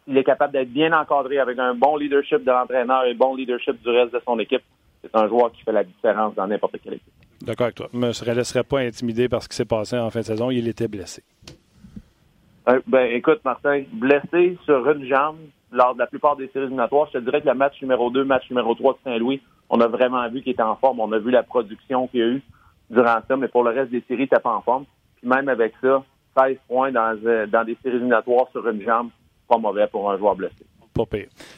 il 0.07 0.17
est 0.17 0.25
capable 0.25 0.53
d'être 0.53 0.73
bien 0.73 0.93
encadré 0.93 1.39
avec 1.39 1.59
un 1.59 1.75
bon 1.75 1.97
leadership 1.97 2.45
de 2.45 2.51
l'entraîneur 2.51 3.05
et 3.05 3.11
un 3.11 3.15
bon 3.15 3.35
leadership 3.35 3.83
du 3.83 3.91
reste 3.91 4.13
de 4.13 4.21
son 4.25 4.39
équipe 4.39 4.63
c'est 5.03 5.15
un 5.15 5.29
joueur 5.29 5.53
qui 5.53 5.63
fait 5.63 5.73
la 5.73 5.85
différence 5.85 6.35
dans 6.35 6.47
n'importe 6.47 6.77
quelle 6.83 6.95
équipe. 6.95 7.13
D'accord 7.43 7.67
avec 7.67 7.77
toi. 7.77 7.89
Je 7.93 7.99
ne 7.99 8.07
me 8.07 8.35
laisserais 8.35 8.65
pas 8.65 8.81
intimider 8.81 9.29
par 9.29 9.43
ce 9.43 9.49
qui 9.49 9.57
s'est 9.57 9.65
passé 9.65 9.97
en 9.97 10.11
fin 10.11 10.21
de 10.21 10.25
saison. 10.25 10.51
Il 10.51 10.67
était 10.69 10.89
blessé. 10.89 11.23
Euh, 12.69 12.81
ben, 12.87 13.11
écoute, 13.13 13.41
Martin, 13.45 13.85
blessé 13.93 14.59
sur 14.65 14.91
une 14.91 15.07
jambe 15.07 15.39
lors 15.73 15.95
de 15.95 15.99
la 15.99 16.07
plupart 16.07 16.37
des 16.37 16.49
séries 16.49 16.67
éliminatoires, 16.67 17.09
je 17.13 17.19
te 17.19 17.25
dirais 17.25 17.41
que 17.41 17.49
le 17.49 17.55
match 17.55 17.81
numéro 17.83 18.11
2, 18.11 18.25
match 18.25 18.49
numéro 18.51 18.75
3 18.75 18.93
de 18.95 18.99
Saint-Louis, 19.05 19.41
on 19.71 19.81
a 19.81 19.87
vraiment 19.87 20.27
vu 20.29 20.43
qu'il 20.43 20.53
était 20.53 20.63
en 20.63 20.77
forme. 20.77 21.01
On 21.01 21.13
a 21.13 21.19
vu 21.19 21.31
la 21.31 21.43
production 21.43 22.09
qu'il 22.09 22.21
y 22.21 22.23
a 22.23 22.27
eu 22.27 22.43
durant 22.91 23.19
ça, 23.27 23.37
mais 23.37 23.49
pour 23.49 23.65
le 23.65 23.71
reste 23.71 23.91
des 23.91 24.03
séries, 24.09 24.23
il 24.23 24.25
n'était 24.25 24.41
pas 24.41 24.55
en 24.55 24.63
forme. 24.63 24.85
Puis 25.17 25.29
même 25.29 25.49
avec 25.49 25.75
ça, 25.83 26.03
16 26.39 26.57
points 26.69 26.93
dans, 26.93 27.17
euh, 27.27 27.47
dans 27.47 27.65
des 27.65 27.77
séries 27.83 27.97
éliminatoires 27.97 28.47
sur 28.53 28.67
une 28.69 28.83
jambe, 28.83 29.11
pas 29.49 29.59
mauvais 29.59 29.87
pour 29.89 30.11
un 30.11 30.17
joueur 30.17 30.37
blessé. 30.37 30.65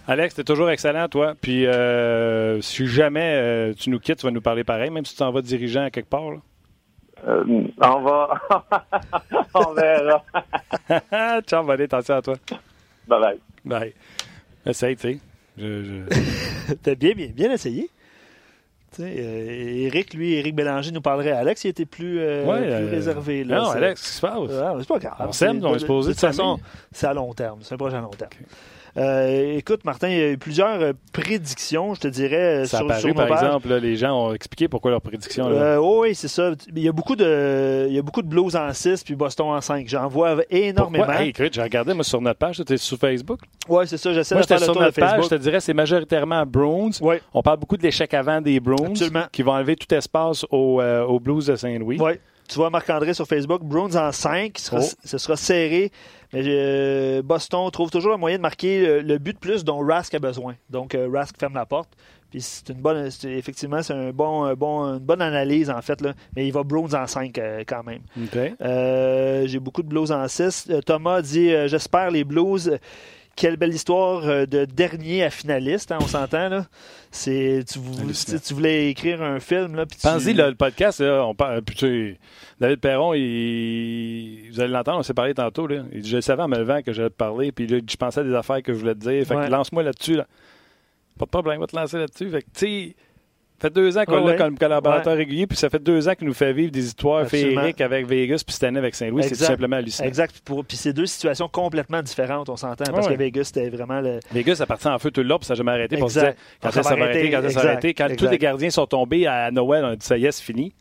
Alex, 0.07 0.35
tu 0.35 0.43
es 0.43 0.45
toujours 0.45 0.71
excellent, 0.71 1.09
toi. 1.09 1.35
Puis 1.41 1.67
euh, 1.67 2.61
si 2.61 2.87
jamais 2.87 3.35
euh, 3.35 3.75
tu 3.75 3.91
nous 3.91 3.99
quittes, 3.99 4.19
tu 4.19 4.27
vas 4.27 4.33
nous 4.33 4.43
parler 4.43 4.65
pareil, 4.65 4.91
même 4.91 5.05
si 5.05 5.15
tu 5.15 5.19
t'en 5.19 5.31
vas 5.31 5.41
dirigeant 5.41 5.85
à 5.85 5.91
quelque 5.91 6.11
part. 6.11 6.33
Euh, 7.27 7.65
on 7.83 8.01
va. 8.03 8.41
on 9.55 9.73
verra. 9.73 10.23
Ciao, 11.47 11.65
bonne 11.65 11.81
attention 11.81 12.15
à 12.17 12.23
toi. 12.23 12.35
Bye 13.09 13.21
bye. 13.21 13.41
Bye. 13.65 13.95
Essaye, 14.67 14.97
tu 14.97 15.03
sais. 15.03 15.19
Je, 15.59 16.03
T'as 16.83 16.95
bien, 16.95 17.13
bien, 17.13 17.29
bien 17.29 17.53
essayé. 17.53 17.91
Euh, 18.99 19.87
Eric, 19.87 20.15
lui, 20.15 20.35
Eric 20.35 20.55
Bélanger 20.55 20.91
nous 20.91 21.01
parlerait. 21.01 21.31
Alex, 21.31 21.65
il 21.65 21.69
était 21.69 21.87
plus, 21.87 22.19
plus 22.19 22.87
réservé. 22.89 23.45
Là, 23.45 23.61
non, 23.61 23.71
Alex, 23.71 24.01
qu'est-ce 24.01 24.11
qui 24.11 24.17
se 24.17 24.21
passe? 24.21 24.51
Ah, 24.53 24.75
c'est 24.81 24.89
pas 24.89 24.99
grave. 24.99 25.17
On 25.21 25.33
s'aime, 25.33 25.65
on 25.65 25.77
est 25.77 25.79
supposé 25.79 26.09
de 26.09 26.15
toute 26.15 26.21
façon, 26.21 26.59
c'est 26.91 27.07
à 27.07 27.15
long 27.15 27.33
terme. 27.33 27.61
C'est 27.63 27.75
un 27.75 27.79
projet 27.79 27.97
à 27.97 28.01
long 28.01 28.11
terme. 28.11 28.31
Euh, 28.97 29.57
écoute, 29.57 29.85
Martin, 29.85 30.09
il 30.09 30.19
y 30.19 30.23
a 30.23 30.31
eu 30.31 30.39
plusieurs 30.39 30.81
euh, 30.81 30.93
prédictions, 31.13 31.95
je 31.95 32.01
te 32.01 32.09
dirais. 32.09 32.63
Euh, 32.63 32.65
ça 32.65 32.79
sur, 32.79 32.87
a 32.91 32.95
paru, 32.95 33.15
par 33.15 33.29
exemple, 33.29 33.73
les 33.75 33.97
gens 33.97 34.27
ont 34.27 34.35
expliqué 34.35 34.69
pourquoi 34.69 34.91
leurs 34.91 35.01
prédictions. 35.01 35.49
Oh 35.81 36.03
oui, 36.03 36.15
c'est 36.15 36.29
ça. 36.29 36.53
Il 36.75 36.83
y 36.83 36.89
a 36.89 36.93
beaucoup 36.93 37.17
de, 37.17 37.87
il 37.89 37.95
y 37.95 37.99
a 37.99 38.03
beaucoup 38.03 38.23
de 38.23 38.29
Blues 38.29 38.57
en 38.57 38.73
6 38.73 39.05
puis 39.05 39.15
Boston 39.15 39.49
en 39.49 39.61
5. 39.61 39.87
J'en 39.89 40.09
vois 40.09 40.37
énormément. 40.51 41.05
Pourquoi? 41.05 41.23
Hey, 41.23 41.33
j'ai 41.53 41.63
regardé 41.63 41.95
moi, 41.95 42.05
sur 42.05 42.21
notre 42.21 42.39
page. 42.39 42.63
Tu 42.67 42.73
es 42.73 42.77
sur 42.77 42.99
Facebook? 42.99 43.41
Oui, 43.69 43.85
c'est 43.87 43.97
ça. 43.97 44.13
J'essaie 44.13 44.35
de 44.35 44.43
faire 44.43 44.61
sur 44.61 44.79
notre 44.79 44.99
page. 44.99 45.25
Je 45.25 45.29
te 45.29 45.35
dirais, 45.37 45.61
c'est 45.61 45.75
majoritairement 45.75 46.45
Browns. 46.47 46.93
On 47.33 47.43
parle 47.43 47.59
beaucoup 47.59 47.77
de 47.77 47.83
l'échec 47.83 48.13
avant 48.15 48.41
des 48.41 48.61
Browns. 48.61 48.95
Qui 49.33 49.43
vont 49.43 49.53
enlever 49.53 49.77
tout 49.77 49.93
espace 49.95 50.45
aux, 50.51 51.21
Blues 51.21 51.47
de 51.47 51.57
Saint-Louis. 51.57 51.99
Oui. 52.01 52.13
tu 52.49 52.57
vois 52.57 52.71
Marc-André 52.71 53.15
sur 53.15 53.27
Facebook, 53.27 53.63
Bruins 53.63 53.95
en 53.95 54.11
5, 54.13 54.59
ce 54.59 55.19
sera, 55.19 55.37
serré. 55.37 55.93
Mais 56.33 56.43
euh, 56.47 57.23
Boston 57.23 57.71
trouve 57.71 57.91
toujours 57.91 58.15
un 58.15 58.17
moyen 58.17 58.37
de 58.37 58.43
marquer 58.43 59.03
le, 59.03 59.19
but 59.19 59.35
de 59.35 59.39
plus 59.39 59.65
dont 59.65 59.85
Rask 59.85 60.15
a 60.15 60.19
besoin. 60.19 60.55
Donc 60.69 60.97
Rask 61.13 61.39
ferme 61.39 61.55
la 61.55 61.67
porte. 61.67 61.91
Puis 62.31 62.41
c'est 62.43 62.69
une 62.69 62.81
bonne, 62.81 63.09
effectivement, 63.25 63.83
c'est 63.83 63.93
un 63.93 64.11
bon, 64.13 64.55
bon, 64.55 64.85
une 64.85 64.99
bonne 65.01 65.21
analyse 65.21 65.69
en 65.69 65.83
fait. 65.83 66.01
Là. 66.01 66.15
Mais 66.37 66.47
il 66.47 66.53
va 66.53 66.63
Bruins 66.63 66.95
en 66.95 67.07
5 67.09 67.41
quand 67.67 67.83
même. 67.83 68.03
J'ai 69.49 69.59
beaucoup 69.59 69.83
de 69.83 69.89
Blues 69.89 70.13
en 70.13 70.29
6. 70.29 70.71
Thomas 70.87 71.23
dit 71.23 71.51
J'espère 71.67 72.13
les 72.13 72.23
Blues 72.23 72.79
quelle 73.41 73.57
belle 73.57 73.73
histoire 73.73 74.23
euh, 74.27 74.45
de 74.45 74.67
dernier 74.67 75.25
à 75.25 75.31
finaliste, 75.31 75.93
hein, 75.93 75.99
on 76.03 76.07
s'entend. 76.07 76.51
là. 76.51 76.67
C'est, 77.11 77.65
tu, 77.67 77.81
tu, 78.39 78.55
voulais 78.55 78.91
écrire 78.91 79.23
un 79.23 79.41
film. 79.41 79.77
Là, 79.77 79.87
Pensez, 80.03 80.35
le 80.35 80.55
podcast, 80.55 81.01
on 81.01 81.35
parle, 81.35 81.63
David 82.61 82.81
Perron, 82.81 83.15
il, 83.15 84.51
vous 84.53 84.61
allez 84.61 84.71
l'entendre, 84.71 84.99
on 84.99 85.03
s'est 85.03 85.15
parlé 85.15 85.33
tantôt. 85.33 85.67
Là. 85.67 85.85
Il 85.91 86.03
dit, 86.03 86.11
je 86.11 86.21
savais 86.21 86.43
en 86.43 86.49
me 86.49 86.59
levant 86.59 86.83
que 86.83 86.93
j'allais 86.93 87.09
te 87.09 87.15
parler, 87.15 87.51
puis 87.51 87.67
là, 87.67 87.79
je 87.79 87.97
pensais 87.97 88.21
à 88.21 88.25
des 88.25 88.35
affaires 88.35 88.63
que 88.63 88.75
je 88.75 88.79
voulais 88.79 88.95
te 88.95 89.01
dire. 89.01 89.27
Fait 89.27 89.35
que 89.35 89.51
lance-moi 89.51 89.83
là-dessus. 89.83 90.17
Là. 90.17 90.27
Pas 91.19 91.25
de 91.25 91.31
problème, 91.31 91.57
on 91.57 91.61
va 91.63 91.67
te 91.67 91.77
lancer 91.77 91.97
là-dessus. 91.97 92.29
Fait 92.29 92.43
que, 92.43 92.51
tu 92.55 92.67
sais, 92.67 92.97
fait 93.61 93.71
deux 93.71 93.99
ans 93.99 94.05
qu'on 94.05 94.25
l'a 94.25 94.37
comme 94.37 94.59
collaborateur 94.59 95.17
régulier, 95.17 95.47
puis 95.47 95.57
ça 95.57 95.69
fait 95.69 95.83
deux 95.83 96.09
ans 96.09 96.15
qu'il 96.15 96.27
nous 96.27 96.35
fait 96.35 96.53
vivre 96.53 96.73
des 96.73 96.87
histoires 96.87 97.27
féeriques 97.27 97.81
avec 97.81 98.07
Vegas, 98.07 98.43
puis 98.45 98.55
cette 98.55 98.65
année 98.65 98.79
avec 98.79 98.95
Saint-Louis. 98.95 99.25
C'est 99.25 99.37
tout 99.37 99.45
simplement 99.45 99.77
hallucinant. 99.77 100.09
Exact. 100.09 100.43
Puis 100.45 100.77
c'est 100.77 100.93
deux 100.93 101.07
situations 101.07 101.49
complètement 101.49 102.03
différentes, 102.03 102.49
on 102.49 102.57
s'entend, 102.57 102.93
parce 102.93 103.09
que 103.09 103.15
Vegas, 103.15 103.45
c'était 103.45 103.69
vraiment 103.69 104.01
le. 104.01 104.21
Vegas, 104.33 104.57
ça 104.57 104.67
partit 104.67 104.89
en 104.89 104.99
feu 104.99 105.11
tout 105.11 105.23
le 105.23 105.29
long, 105.29 105.39
puis 105.39 105.47
ça 105.47 105.55
n'a 105.55 105.59
jamais 105.59 105.73
arrêté. 105.73 105.97
Quand 105.99 106.09
ça, 106.09 106.35
s'est 106.83 106.93
arrêté, 106.93 107.31
quand 107.31 107.43
ça 107.43 107.51
s'est 107.51 107.59
arrêté. 107.59 107.95
Quand 107.95 108.09
tous 108.17 108.29
les 108.29 108.39
gardiens 108.39 108.71
sont 108.71 108.87
tombés 108.87 109.27
à 109.27 109.51
Noël, 109.51 109.85
on 109.85 109.89
a 109.89 109.97
dit 109.97 110.07
ça 110.07 110.17
y 110.17 110.27
est, 110.27 110.33
c'est 110.33 110.43
fini. 110.43 110.73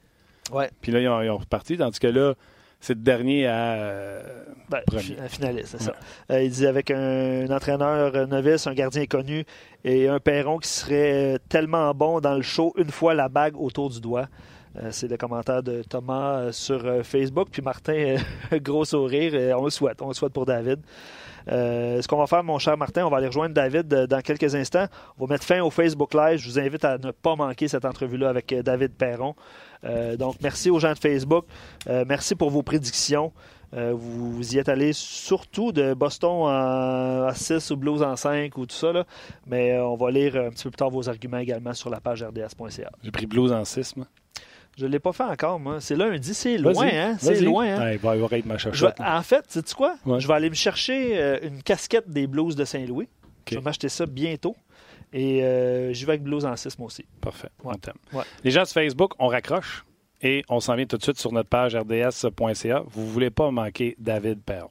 Ouais. 0.51 0.69
Puis 0.81 0.91
là, 0.91 0.99
ils 0.99 1.07
ont, 1.07 1.21
ils 1.21 1.29
ont 1.29 1.37
reparti, 1.37 1.77
tandis 1.77 1.99
que 1.99 2.07
là, 2.07 2.33
c'est 2.79 2.93
le 2.93 3.01
dernier 3.01 3.47
à, 3.47 3.73
euh, 3.73 4.21
ben, 4.69 4.81
finaliste, 5.27 5.69
c'est 5.71 5.81
ça. 5.81 5.95
Euh, 6.31 6.43
il 6.43 6.51
dit 6.51 6.67
avec 6.67 6.91
un, 6.91 7.47
entraîneur 7.49 8.27
novice, 8.27 8.67
un 8.67 8.73
gardien 8.73 9.05
connu 9.05 9.45
et 9.83 10.07
un 10.07 10.19
perron 10.19 10.57
qui 10.59 10.69
serait 10.69 11.39
tellement 11.49 11.93
bon 11.93 12.19
dans 12.19 12.35
le 12.35 12.41
show 12.41 12.73
une 12.77 12.91
fois 12.91 13.13
la 13.13 13.29
bague 13.29 13.57
autour 13.57 13.89
du 13.89 13.99
doigt. 13.99 14.27
Euh, 14.81 14.89
c'est 14.91 15.07
le 15.07 15.17
commentaire 15.17 15.63
de 15.63 15.83
Thomas 15.83 16.51
sur 16.51 16.83
Facebook. 17.03 17.49
Puis 17.51 17.61
Martin, 17.61 18.15
gros 18.53 18.85
sourire. 18.85 19.57
on 19.57 19.63
le 19.63 19.69
souhaite. 19.69 20.01
On 20.01 20.09
le 20.09 20.13
souhaite 20.13 20.33
pour 20.33 20.45
David. 20.45 20.79
ce 21.47 22.07
qu'on 22.07 22.17
va 22.17 22.27
faire, 22.27 22.43
mon 22.43 22.59
cher 22.59 22.77
Martin, 22.77 23.05
on 23.05 23.09
va 23.09 23.17
aller 23.17 23.27
rejoindre 23.27 23.55
David 23.55 23.87
dans 23.87 24.21
quelques 24.21 24.55
instants. 24.55 24.85
On 25.17 25.25
va 25.25 25.33
mettre 25.33 25.45
fin 25.45 25.61
au 25.61 25.69
Facebook 25.69 26.13
Live. 26.13 26.39
Je 26.39 26.49
vous 26.49 26.59
invite 26.59 26.85
à 26.85 26.97
ne 26.97 27.11
pas 27.11 27.35
manquer 27.35 27.67
cette 27.67 27.85
entrevue-là 27.85 28.29
avec 28.29 28.53
David 28.53 28.93
Perron. 28.93 29.35
Euh, 29.83 30.17
donc, 30.17 30.35
merci 30.41 30.69
aux 30.69 30.79
gens 30.79 30.93
de 30.93 30.99
Facebook. 30.99 31.45
Euh, 31.87 32.03
merci 32.07 32.35
pour 32.35 32.49
vos 32.49 32.63
prédictions. 32.63 33.31
Euh, 33.75 33.93
vous, 33.95 34.55
y 34.55 34.57
êtes 34.57 34.69
allé 34.69 34.93
surtout 34.93 35.71
de 35.71 35.93
Boston 35.93 36.47
à 36.47 37.31
6 37.35 37.69
ou 37.71 37.77
Blues 37.77 38.01
en 38.01 38.15
5 38.15 38.57
ou 38.57 38.65
tout 38.65 38.75
ça. 38.75 39.05
Mais 39.45 39.79
on 39.79 39.95
va 39.95 40.11
lire 40.11 40.35
un 40.35 40.49
petit 40.49 40.63
peu 40.63 40.71
plus 40.71 40.77
tard 40.77 40.89
vos 40.89 41.07
arguments 41.07 41.37
également 41.37 41.73
sur 41.73 41.89
la 41.89 41.99
page 41.99 42.23
rds.ca. 42.23 42.89
J'ai 43.03 43.11
pris 43.11 43.27
Blues 43.27 43.51
en 43.51 43.63
6, 43.63 43.95
moi. 43.97 44.07
Je 44.79 44.85
ne 44.85 44.91
l'ai 44.91 44.99
pas 44.99 45.11
fait 45.11 45.23
encore, 45.23 45.59
moi. 45.59 45.81
C'est 45.81 45.95
lundi, 45.95 46.33
c'est 46.33 46.57
loin, 46.57 46.87
hein? 46.87 47.17
C'est 47.19 47.41
loin, 47.41 47.65
hein? 47.65 47.91
il 47.91 47.99
va 47.99 48.15
y 48.15 48.21
avoir 48.21 48.31
ma 48.45 49.17
En 49.17 49.21
fait, 49.21 49.43
sais-tu 49.49 49.75
quoi? 49.75 49.97
Je 50.05 50.27
vais 50.27 50.33
aller 50.33 50.49
me 50.49 50.55
chercher 50.55 51.39
une 51.43 51.61
casquette 51.61 52.09
des 52.09 52.25
Blues 52.27 52.55
de 52.55 52.65
Saint-Louis. 52.65 53.09
Je 53.49 53.55
vais 53.55 53.61
m'acheter 53.61 53.89
ça 53.89 54.05
bientôt. 54.05 54.55
Et 55.11 55.43
euh, 55.43 55.91
j'y 55.91 56.05
vais 56.05 56.11
avec 56.11 56.23
Blues 56.23 56.45
en 56.45 56.55
6, 56.55 56.77
moi 56.77 56.87
aussi. 56.87 57.05
Parfait. 57.21 57.49
Les 58.43 58.51
gens 58.51 58.63
de 58.63 58.67
Facebook, 58.67 59.13
on 59.19 59.27
raccroche 59.27 59.85
et 60.21 60.43
on 60.49 60.59
s'en 60.59 60.75
vient 60.75 60.85
tout 60.85 60.97
de 60.97 61.03
suite 61.03 61.19
sur 61.19 61.31
notre 61.31 61.49
page 61.49 61.75
rds.ca. 61.75 62.83
Vous 62.87 63.01
ne 63.01 63.07
voulez 63.07 63.29
pas 63.29 63.51
manquer 63.51 63.95
David 63.99 64.41
Perron? 64.41 64.69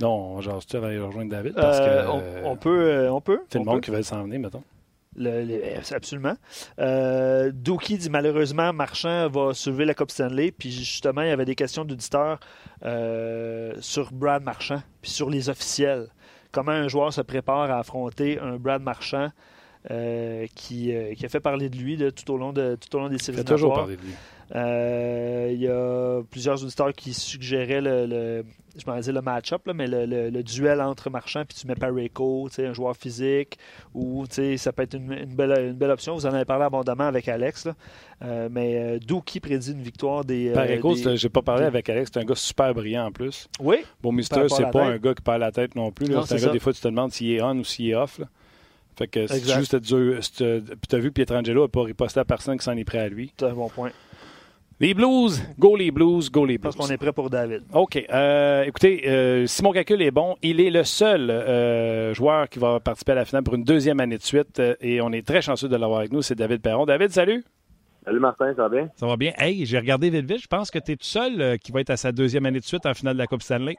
Non, 0.00 0.40
genre, 0.40 0.64
tu 0.64 0.76
vas 0.76 0.88
aller 0.88 0.98
rejoindre 0.98 1.30
David 1.30 1.54
parce 1.54 1.78
que. 1.78 1.84
Euh, 1.84 2.42
on, 2.44 2.56
peut. 2.56 2.90
Euh, 2.90 3.12
on 3.12 3.20
peut. 3.20 3.40
C'est 3.48 3.58
le 3.58 3.64
monde 3.64 3.80
qui 3.80 3.90
va 3.90 4.02
s'en 4.02 4.24
venir, 4.24 4.40
mettons. 4.40 4.64
Absolument. 5.92 6.36
Euh, 6.78 7.50
Dookie 7.52 7.98
dit 7.98 8.10
malheureusement, 8.10 8.72
Marchand 8.72 9.28
va 9.28 9.54
soulever 9.54 9.84
la 9.84 9.94
Coupe 9.94 10.10
Stanley. 10.10 10.52
Puis 10.52 10.70
justement, 10.70 11.22
il 11.22 11.28
y 11.28 11.32
avait 11.32 11.44
des 11.44 11.54
questions 11.54 11.84
d'auditeurs 11.84 12.40
sur 13.80 14.12
Brad 14.12 14.42
Marchand, 14.42 14.82
puis 15.00 15.10
sur 15.10 15.30
les 15.30 15.48
officiels 15.48 16.08
comment 16.54 16.72
un 16.72 16.88
joueur 16.88 17.12
se 17.12 17.20
prépare 17.20 17.70
à 17.70 17.80
affronter 17.80 18.38
un 18.38 18.56
Brad 18.56 18.80
Marchand 18.80 19.30
euh, 19.90 20.46
qui, 20.54 20.94
euh, 20.94 21.14
qui, 21.14 21.26
a 21.26 21.28
fait 21.28 21.40
parler 21.40 21.68
de 21.68 21.76
lui 21.76 21.98
tout, 22.12 22.32
au 22.32 22.38
long 22.38 22.54
de, 22.54 22.76
tout 22.76 22.96
au 22.96 23.00
long 23.00 23.08
des 23.10 23.18
séries. 23.18 23.38
Il 23.38 23.40
a 23.40 23.44
toujours 23.44 23.74
parlé 23.74 23.96
de 23.96 24.02
lui. 24.02 24.14
Euh, 24.54 25.50
il 25.52 25.60
y 25.60 25.68
a 25.68 26.22
plusieurs 26.30 26.62
auditeurs 26.62 26.92
qui 26.92 27.14
suggéraient 27.14 27.80
le, 27.80 28.44
je 28.76 28.90
m'en 28.90 28.96
le 28.96 29.20
match-up, 29.20 29.62
mais 29.74 29.86
le, 29.86 30.42
duel 30.42 30.80
entre 30.80 31.10
Marchand 31.10 31.44
puis 31.44 31.56
tu 31.56 31.66
mets 31.66 31.74
Pareco, 31.74 32.48
un 32.58 32.72
joueur 32.72 32.96
physique, 32.96 33.58
ou 33.94 34.24
ça 34.28 34.72
peut 34.72 34.82
être 34.82 34.94
une, 34.94 35.24
belle, 35.34 35.70
une, 35.70 35.72
belle, 35.72 35.90
option. 35.90 36.14
Vous 36.14 36.26
en 36.26 36.34
avez 36.34 36.44
parlé 36.44 36.64
abondamment 36.64 37.04
avec 37.04 37.28
Alex. 37.28 37.68
Euh, 38.22 38.48
mais 38.50 38.76
euh, 38.76 38.98
d'où 39.04 39.20
qui 39.20 39.40
prédit 39.40 39.72
une 39.72 39.82
victoire 39.82 40.24
des. 40.24 40.48
Euh, 40.48 40.54
Pareco, 40.54 40.94
j'ai 41.14 41.28
pas 41.28 41.42
parlé 41.42 41.64
avec 41.64 41.88
Alex, 41.88 42.10
c'est 42.12 42.20
un 42.20 42.24
gars 42.24 42.34
super 42.34 42.74
brillant 42.74 43.06
en 43.06 43.12
plus. 43.12 43.48
Oui. 43.60 43.78
Bon, 44.02 44.12
Mister, 44.12 44.46
c'est 44.48 44.70
pas 44.70 44.84
un 44.84 44.98
gars 44.98 45.14
qui 45.14 45.22
perd 45.22 45.40
la 45.40 45.52
tête 45.52 45.74
non 45.74 45.90
plus. 45.90 46.06
C'est 46.06 46.34
un 46.34 46.46
gars, 46.46 46.52
des 46.52 46.58
fois, 46.58 46.72
tu 46.72 46.80
te 46.80 46.88
demandes 46.88 47.12
s'il 47.12 47.32
est 47.32 47.42
on 47.42 47.58
ou 47.58 47.64
s'il 47.64 47.90
est 47.90 47.94
off. 47.94 48.20
Fait 48.96 49.08
que 49.08 49.26
c'est 49.26 49.44
juste. 49.44 49.78
Puis 49.78 50.88
tu 50.88 50.96
as 50.96 50.98
vu 50.98 51.10
Pietrangelo 51.10 51.62
n'a 51.62 51.68
pas 51.68 51.82
riposté 51.82 52.20
à 52.20 52.24
personne 52.24 52.56
qui 52.56 52.64
s'en 52.64 52.76
est 52.76 52.84
prêt 52.84 52.98
à 52.98 53.08
lui. 53.08 53.32
C'est 53.36 53.46
un 53.46 53.54
bon 53.54 53.68
point. 53.68 53.90
Les 54.80 54.92
Blues, 54.92 55.40
go 55.56 55.76
les 55.76 55.92
Blues, 55.92 56.30
go 56.32 56.44
les 56.44 56.58
Blues. 56.58 56.74
Parce 56.74 56.76
qu'on 56.76 56.92
est 56.92 56.98
prêt 56.98 57.12
pour 57.12 57.30
David. 57.30 57.62
OK. 57.72 57.96
Euh, 58.12 58.64
écoutez, 58.64 59.08
euh, 59.08 59.46
si 59.46 59.62
mon 59.62 59.70
calcul 59.70 60.02
est 60.02 60.10
bon, 60.10 60.34
il 60.42 60.60
est 60.60 60.70
le 60.70 60.82
seul 60.82 61.30
euh, 61.30 62.12
joueur 62.12 62.48
qui 62.48 62.58
va 62.58 62.80
participer 62.80 63.12
à 63.12 63.16
la 63.16 63.24
finale 63.24 63.44
pour 63.44 63.54
une 63.54 63.62
deuxième 63.62 64.00
année 64.00 64.18
de 64.18 64.22
suite 64.22 64.60
et 64.80 65.00
on 65.00 65.12
est 65.12 65.24
très 65.24 65.42
chanceux 65.42 65.68
de 65.68 65.76
l'avoir 65.76 66.00
avec 66.00 66.12
nous. 66.12 66.22
C'est 66.22 66.34
David 66.34 66.60
Perron. 66.60 66.86
David, 66.86 67.10
salut. 67.10 67.44
Salut 68.04 68.18
Martin, 68.18 68.52
ça 68.56 68.62
va 68.62 68.68
bien? 68.68 68.88
Ça 68.96 69.06
va 69.06 69.16
bien. 69.16 69.32
Hey, 69.38 69.64
j'ai 69.64 69.78
regardé 69.78 70.10
vite 70.10 70.26
vite. 70.26 70.42
Je 70.42 70.48
pense 70.48 70.72
que 70.72 70.80
tu 70.80 70.92
es 70.92 70.96
tout 70.96 71.04
seul 71.04 71.56
qui 71.60 71.70
va 71.70 71.80
être 71.80 71.90
à 71.90 71.96
sa 71.96 72.10
deuxième 72.10 72.44
année 72.44 72.58
de 72.58 72.64
suite 72.64 72.84
en 72.84 72.94
finale 72.94 73.14
de 73.14 73.20
la 73.20 73.28
Coupe 73.28 73.42
Stanley. 73.42 73.76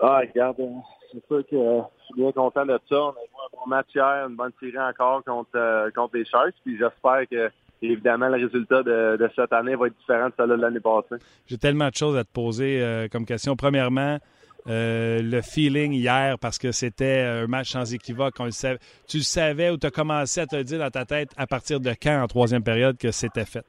Ah, 0.00 0.20
regarde, 0.20 0.56
c'est 1.10 1.26
sûr 1.26 1.38
que 1.38 1.56
je 1.56 2.04
suis 2.04 2.14
bien 2.16 2.32
content 2.32 2.66
de 2.66 2.78
ça. 2.86 2.96
On 2.96 3.08
a 3.08 3.12
joué 3.12 3.40
un 3.46 3.56
bon 3.56 3.66
match 3.66 3.86
hier, 3.94 4.26
une 4.28 4.36
bonne 4.36 4.52
tirée 4.60 4.78
encore 4.78 5.24
contre, 5.24 5.90
contre 5.94 6.16
les 6.18 6.26
Sharks. 6.26 6.54
Puis 6.62 6.76
j'espère 6.76 7.26
que 7.30 7.50
évidemment, 7.92 8.28
le 8.28 8.44
résultat 8.44 8.82
de, 8.82 9.30
cette 9.34 9.52
année 9.52 9.74
va 9.74 9.86
être 9.86 9.96
différent 9.98 10.28
de 10.28 10.34
celui 10.36 10.56
de 10.56 10.62
l'année 10.62 10.80
passée. 10.80 11.22
J'ai 11.46 11.58
tellement 11.58 11.88
de 11.88 11.94
choses 11.94 12.16
à 12.16 12.24
te 12.24 12.32
poser 12.32 12.82
euh, 12.82 13.08
comme 13.08 13.24
question. 13.24 13.56
Premièrement, 13.56 14.18
euh, 14.68 15.20
le 15.22 15.42
feeling 15.42 15.92
hier, 15.92 16.38
parce 16.40 16.58
que 16.58 16.72
c'était 16.72 17.20
un 17.20 17.46
match 17.46 17.70
sans 17.70 17.94
équivoque. 17.94 18.34
On 18.40 18.46
le 18.46 18.50
savait. 18.50 18.78
Tu 19.06 19.18
le 19.18 19.22
savais 19.22 19.70
ou 19.70 19.76
tu 19.76 19.86
as 19.86 19.90
commencé 19.90 20.40
à 20.40 20.46
te 20.46 20.60
dire 20.60 20.80
dans 20.80 20.90
ta 20.90 21.04
tête 21.04 21.30
à 21.36 21.46
partir 21.46 21.78
de 21.78 21.90
quand, 21.90 22.22
en 22.22 22.26
troisième 22.26 22.64
période, 22.64 22.96
que 22.96 23.12
c'était 23.12 23.44
fait? 23.44 23.64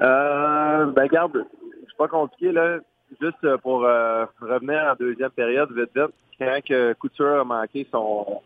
Euh, 0.00 0.86
ben, 0.86 1.02
regarde, 1.02 1.44
c'est 1.62 1.96
pas 1.96 2.08
compliqué, 2.08 2.52
là. 2.52 2.78
Juste 3.20 3.56
pour 3.62 3.84
euh, 3.84 4.24
revenir 4.40 4.80
en 4.90 4.94
deuxième 4.98 5.30
période, 5.30 5.70
vite, 5.72 5.90
vite, 5.94 6.14
quand 6.38 6.60
que 6.66 6.94
Couture 6.94 7.40
a 7.40 7.44
manqué 7.44 7.86
son, 7.90 8.40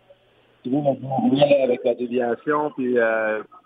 avec 0.64 1.80
la 1.84 1.94
déviation, 1.94 2.72
puis 2.76 2.96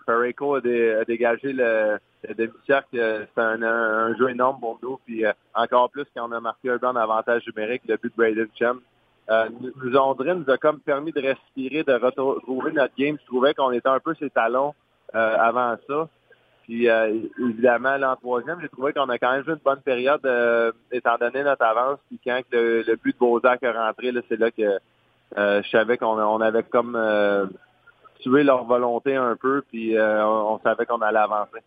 euh, 0.09 1.01
a, 1.01 1.05
dégagé 1.05 1.53
le, 1.53 1.97
demi-cercle. 2.27 2.97
Euh, 2.99 3.25
c'est 3.35 3.41
un, 3.41 4.15
jeu 4.17 4.29
énorme 4.29 4.59
pour 4.59 4.79
nous, 4.81 4.99
puis 5.05 5.25
euh, 5.25 5.31
encore 5.53 5.89
plus 5.89 6.05
quand 6.15 6.29
on 6.29 6.31
a 6.31 6.39
marqué 6.39 6.69
un 6.69 6.77
bon 6.77 6.95
avantage 6.95 7.43
numérique, 7.47 7.83
le 7.87 7.97
but 7.97 8.11
de 8.15 8.17
Braden 8.17 8.47
Chem. 8.57 8.79
Euh, 9.29 9.49
nous, 9.59 9.95
André 9.95 10.35
nous 10.35 10.49
a 10.49 10.57
comme 10.57 10.79
permis 10.79 11.11
de 11.11 11.21
respirer, 11.21 11.83
de 11.83 11.93
retrouver 11.93 12.71
notre 12.71 12.95
game. 12.97 13.17
Je 13.21 13.25
trouvais 13.27 13.53
qu'on 13.53 13.71
était 13.71 13.87
un 13.87 13.99
peu 13.99 14.13
ses 14.15 14.29
talons 14.29 14.73
euh, 15.15 15.37
avant 15.37 15.77
ça. 15.87 16.09
Puis 16.63 16.87
évidemment, 16.87 17.97
l'an 17.97 18.15
troisième, 18.15 18.59
j'ai 18.61 18.69
trouvé 18.69 18.93
qu'on 18.93 19.09
a 19.09 19.17
quand 19.17 19.31
même 19.31 19.43
joué 19.43 19.53
une 19.53 19.59
bonne 19.65 19.81
période 19.81 20.21
étant 20.91 21.17
donné 21.19 21.43
notre 21.43 21.65
avance. 21.65 21.99
Puis 22.07 22.19
quand 22.23 22.39
le, 22.51 22.95
but 23.03 23.13
de 23.13 23.19
Bozak 23.19 23.63
est 23.63 23.71
rentré, 23.71 24.13
c'est 24.29 24.39
là 24.39 24.51
que 24.51 24.79
euh, 25.37 25.61
je 25.63 25.69
savais 25.69 25.97
qu'on 25.97 26.41
avait 26.41 26.63
comme 26.63 26.95
euh, 28.27 28.29
tué 28.29 28.43
leur 28.43 28.65
volonté 28.65 29.15
un 29.15 29.35
peu, 29.35 29.63
puis 29.67 29.97
euh, 29.97 30.25
on, 30.25 30.59
savait 30.59 30.85
qu'on 30.85 31.01
allait 31.01 31.19
avancer. 31.19 31.59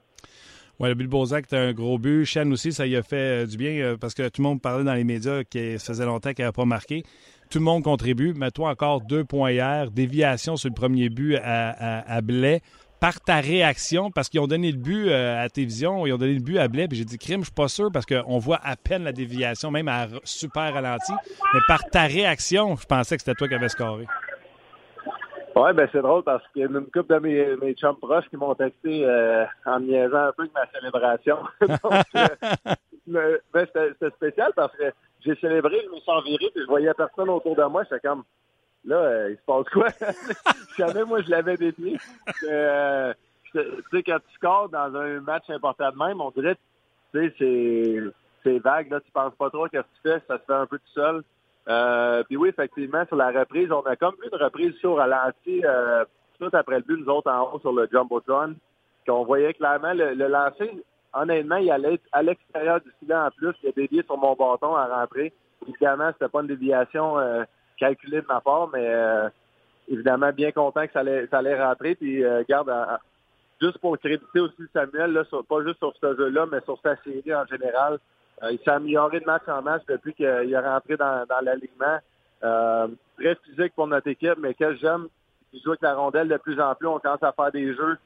Oui, 0.81 0.89
le 0.89 0.95
but 0.95 1.05
de 1.05 1.11
Bozak 1.11 1.45
était 1.45 1.57
un 1.57 1.73
gros 1.73 1.99
but. 1.99 2.25
Chen 2.25 2.53
aussi, 2.53 2.73
ça 2.73 2.87
y 2.87 2.97
a 2.97 3.03
fait 3.03 3.47
du 3.47 3.57
bien 3.57 3.97
parce 4.01 4.13
que 4.13 4.29
tout 4.29 4.43
le 4.43 4.49
monde 4.49 4.61
parlait 4.61 4.83
dans 4.83 4.95
les 4.95 5.05
médias 5.05 5.45
que 5.45 5.79
ça 5.79 5.93
faisait 5.93 6.05
longtemps 6.05 6.33
qu'il 6.33 6.45
n'avait 6.45 6.53
pas 6.53 6.65
marqué. 6.65 7.05
Tout 7.49 7.59
le 7.59 7.65
monde 7.65 7.85
contribue. 7.85 8.35
Mais 8.37 8.51
toi, 8.51 8.71
encore 8.71 9.01
deux 9.01 9.25
points 9.25 9.53
hier. 9.53 9.93
Déviation 9.93 10.57
sur 10.57 10.69
le 10.69 10.75
premier 10.75 11.11
but 11.11 11.37
à, 11.37 12.01
à, 12.13 12.21
Blais 12.21 12.61
par 13.05 13.21
ta 13.21 13.41
réaction, 13.41 14.11
parce 14.11 14.31
qu'ils 14.31 14.41
ont 14.41 14.47
donné 14.47 14.73
le 14.73 14.79
but 14.79 15.11
euh, 15.11 15.45
à 15.45 15.51
télévision, 15.51 16.07
ils 16.07 16.13
ont 16.15 16.17
donné 16.17 16.33
le 16.33 16.41
but 16.41 16.57
à 16.57 16.69
Blais, 16.69 16.89
puis 16.89 16.97
j'ai 16.97 17.05
dit 17.05 17.19
crime, 17.19 17.41
je 17.41 17.47
suis 17.47 17.53
pas 17.53 17.69
sûr 17.69 17.91
parce 17.93 18.07
qu'on 18.07 18.39
voit 18.39 18.59
à 18.63 18.77
peine 18.77 19.05
la 19.05 19.13
déviation, 19.13 19.71
même 19.71 19.89
à 19.89 20.07
super 20.23 20.73
ralenti. 20.73 21.13
Mais 21.53 21.61
par 21.69 21.85
ta 21.91 22.05
réaction, 22.05 22.77
je 22.77 22.87
pensais 22.87 23.17
que 23.17 23.23
c'était 23.23 23.35
toi 23.35 23.47
qui 23.47 23.55
avais 23.55 23.69
scoré. 23.69 24.07
Oui, 25.57 25.73
ben 25.73 25.89
c'est 25.93 26.03
drôle 26.03 26.25
parce 26.25 26.43
qu'il 26.49 26.63
y 26.63 26.65
a 26.65 26.69
une 26.69 26.87
couple 26.87 27.15
de 27.15 27.19
mes, 27.21 27.57
mes 27.57 27.75
chums 27.75 27.97
proches 27.97 28.29
qui 28.29 28.37
m'ont 28.37 28.55
texté 28.55 29.05
euh, 29.07 29.45
en 29.65 29.79
niaisant 29.81 30.29
un 30.29 30.33
peu 30.33 30.43
avec 30.43 30.55
ma 30.55 30.67
célébration. 30.73 31.39
Euh, 33.15 33.37
ben, 33.53 33.67
c'était 33.67 34.11
spécial 34.17 34.51
parce 34.57 34.75
que 34.77 34.85
j'ai 35.21 35.35
célébré, 35.37 35.79
je 35.85 35.91
me 35.91 36.01
suis 36.01 36.11
enviré, 36.11 36.51
puis 36.55 36.63
je 36.63 36.67
voyais 36.67 36.95
personne 36.95 37.29
autour 37.29 37.55
de 37.55 37.65
moi. 37.65 37.83
J'étais 37.85 38.01
comme, 38.01 38.25
là, 38.85 38.97
euh, 38.97 39.31
il 39.33 39.37
se 39.37 39.43
passe 39.45 39.69
quoi? 39.69 39.89
Jamais 40.79 41.05
moi, 41.05 41.21
je 41.21 41.31
l'avais 41.31 41.59
détenu. 41.59 41.99
Euh, 42.49 43.13
tu 43.53 43.61
sais, 43.91 44.03
quand 44.03 44.19
tu 44.27 44.35
scores 44.37 44.71
dans 44.71 44.97
un 44.97 45.21
match 45.21 45.51
important 45.51 45.91
de 45.91 45.99
même, 45.99 46.23
on 46.23 46.31
dirait, 46.31 46.57
tu 47.13 47.31
sais, 47.39 48.13
c'est 48.43 48.59
vague, 48.59 48.91
là, 48.91 49.01
tu 49.01 49.11
penses 49.13 49.35
pas 49.35 49.51
trop 49.51 49.67
à 49.67 49.69
ce 49.69 49.79
que 49.79 49.83
tu 49.83 50.01
fais, 50.03 50.23
ça 50.27 50.39
se 50.39 50.45
fait 50.45 50.55
un 50.55 50.67
peu 50.67 50.79
tout 50.79 50.93
seul. 50.95 51.23
Euh, 51.69 52.23
puis 52.25 52.37
oui, 52.37 52.51
effectivement, 52.51 53.05
sur 53.07 53.17
la 53.17 53.31
reprise, 53.31 53.73
on 53.73 53.81
a 53.83 53.97
comme 53.97 54.15
vu 54.23 54.29
une 54.31 54.43
reprise 54.43 54.75
sur 54.77 54.97
ralenti 54.97 55.65
euh, 55.65 56.05
tout 56.39 56.51
après 56.53 56.77
le 56.77 56.83
but, 56.83 56.99
nous 56.99 57.09
autres 57.09 57.31
en 57.31 57.53
haut 57.53 57.61
sur 57.61 57.73
le 57.73 57.89
Jumbotron, 57.91 58.55
qu'on 59.07 59.25
voyait 59.25 59.55
clairement 59.55 59.93
le, 59.95 60.15
lancer. 60.15 60.71
Honnêtement, 61.13 61.57
il 61.57 61.71
allait 61.71 61.95
être 61.95 62.05
à 62.13 62.23
l'extérieur 62.23 62.81
du 62.81 62.91
filet 62.99 63.15
en 63.15 63.31
plus. 63.31 63.55
Il 63.63 63.69
a 63.69 63.73
dévié 63.73 64.03
sur 64.03 64.17
mon 64.17 64.35
bâton 64.35 64.75
à 64.75 64.87
rentrer. 64.87 65.33
Évidemment, 65.69 66.11
c'était 66.13 66.29
pas 66.29 66.41
une 66.41 66.49
déviation 66.49 67.19
euh, 67.19 67.45
calculée 67.79 68.21
de 68.21 68.27
ma 68.27 68.41
part, 68.41 68.69
mais 68.73 68.87
euh, 68.87 69.29
évidemment, 69.89 70.33
bien 70.33 70.53
content 70.53 70.87
que 70.87 70.93
ça 70.93 71.01
allait, 71.01 71.27
ça 71.29 71.39
allait 71.39 71.63
rentrer. 71.63 71.95
Puis, 71.95 72.25
euh, 72.25 72.43
garde, 72.49 72.73
juste 73.61 73.79
pour 73.79 73.97
créditer 73.99 74.41
aussi 74.41 74.63
Samuel, 74.73 75.13
là, 75.13 75.23
pas 75.49 75.63
juste 75.63 75.79
sur 75.79 75.95
ce 76.01 76.17
jeu-là, 76.17 76.47
mais 76.51 76.61
sur 76.63 76.79
sa 76.83 76.97
série 76.97 77.35
en 77.35 77.47
général. 77.47 77.99
Euh, 78.43 78.53
il 78.53 78.59
s'est 78.59 78.71
amélioré 78.71 79.21
de 79.21 79.25
match 79.25 79.43
en 79.49 79.63
match 79.63 79.83
depuis 79.89 80.15
qu'il 80.15 80.27
est 80.27 80.59
rentré 80.59 80.97
dans, 80.97 81.25
l'alignement. 81.43 81.99
Euh, 82.43 82.89
très 83.17 83.37
physique 83.45 83.73
pour 83.75 83.87
notre 83.87 84.09
équipe, 84.09 84.37
mais 84.39 84.55
que 84.55 84.75
j'aime, 84.77 85.07
il 85.53 85.63
joue 85.63 85.71
avec 85.71 85.83
la 85.83 85.95
rondelle 85.95 86.29
de 86.29 86.37
plus 86.37 86.61
en 86.61 86.75
plus. 86.75 86.89
On 86.89 86.99
commence 86.99 87.23
à 87.23 87.33
faire 87.33 87.53
des 87.53 87.75
jeux. 87.75 87.97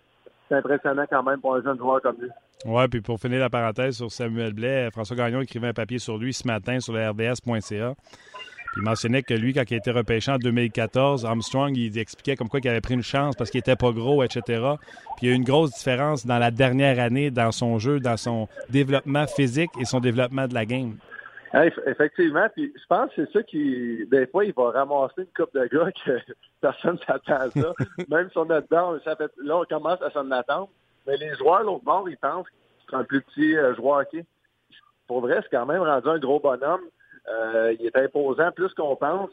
C'est 0.48 0.56
impressionnant 0.56 1.06
quand 1.10 1.22
même 1.22 1.40
pour 1.40 1.56
un 1.56 1.62
jeune 1.62 1.78
joueur 1.78 2.00
comme 2.02 2.16
lui. 2.20 2.30
Oui, 2.64 2.88
puis 2.88 3.00
pour 3.00 3.18
finir 3.18 3.40
la 3.40 3.50
parenthèse 3.50 3.96
sur 3.96 4.10
Samuel 4.10 4.52
Blais, 4.52 4.90
François 4.90 5.16
Gagnon 5.16 5.40
écrivait 5.40 5.68
un 5.68 5.72
papier 5.72 5.98
sur 5.98 6.18
lui 6.18 6.32
ce 6.32 6.46
matin 6.46 6.80
sur 6.80 6.92
le 6.92 7.08
RDS.ca 7.08 7.94
il 8.76 8.82
mentionnait 8.82 9.22
que 9.22 9.34
lui, 9.34 9.54
quand 9.54 9.62
il 9.70 9.74
a 9.74 9.76
été 9.78 9.90
repêché 9.90 10.30
en 10.30 10.36
2014, 10.36 11.24
Armstrong, 11.24 11.76
il 11.76 11.98
expliquait 11.98 12.36
comme 12.36 12.48
quoi 12.48 12.60
qu'il 12.60 12.70
avait 12.70 12.80
pris 12.80 12.94
une 12.94 13.02
chance 13.02 13.34
parce 13.36 13.50
qu'il 13.50 13.58
était 13.60 13.76
pas 13.76 13.92
gros, 13.92 14.22
etc. 14.22 14.42
Puis 15.16 15.26
il 15.26 15.28
y 15.28 15.32
a 15.32 15.34
eu 15.34 15.36
une 15.36 15.44
grosse 15.44 15.72
différence 15.72 16.26
dans 16.26 16.38
la 16.38 16.50
dernière 16.50 17.00
année 17.00 17.30
dans 17.30 17.50
son 17.50 17.78
jeu, 17.78 18.00
dans 18.00 18.16
son 18.16 18.48
développement 18.70 19.26
physique 19.26 19.70
et 19.80 19.84
son 19.84 20.00
développement 20.00 20.46
de 20.46 20.54
la 20.54 20.64
game. 20.64 20.96
effectivement, 21.86 22.46
puis 22.54 22.72
je 22.76 22.86
pense 22.88 23.12
que 23.14 23.24
c'est 23.24 23.32
ça 23.32 23.42
qui, 23.42 24.06
des 24.10 24.26
fois, 24.26 24.44
il 24.44 24.52
va 24.52 24.70
ramasser 24.70 25.22
une 25.22 25.26
coupe 25.36 25.54
de 25.54 25.66
gars 25.66 25.90
que 26.04 26.18
personne 26.60 26.94
ne 26.94 26.98
s'attend 26.98 27.36
à 27.36 27.50
ça. 27.50 27.72
Même 28.08 28.28
si 28.30 28.38
on 28.38 28.44
est 28.44 28.62
dedans, 28.62 28.92
là, 29.42 29.56
on 29.56 29.64
commence 29.64 30.02
à 30.02 30.10
s'en 30.10 30.30
attendre. 30.30 30.68
Mais 31.06 31.16
les 31.16 31.34
joueurs, 31.36 31.62
l'autre 31.62 31.84
bord, 31.84 32.08
ils 32.08 32.18
pensent 32.18 32.46
que 32.46 32.54
c'est 32.90 32.96
un 32.96 33.04
plus 33.04 33.22
petit 33.22 33.56
euh, 33.56 33.74
joueur 33.74 34.00
hockey. 34.00 34.24
Pour 35.06 35.22
vrai, 35.22 35.40
c'est 35.42 35.56
quand 35.56 35.64
même 35.64 35.82
rendu 35.82 36.06
un 36.06 36.18
gros 36.18 36.38
bonhomme. 36.38 36.82
Euh, 37.30 37.74
il 37.78 37.86
est 37.86 37.96
imposant 37.96 38.50
plus 38.52 38.72
qu'on 38.74 38.96
pense. 38.96 39.30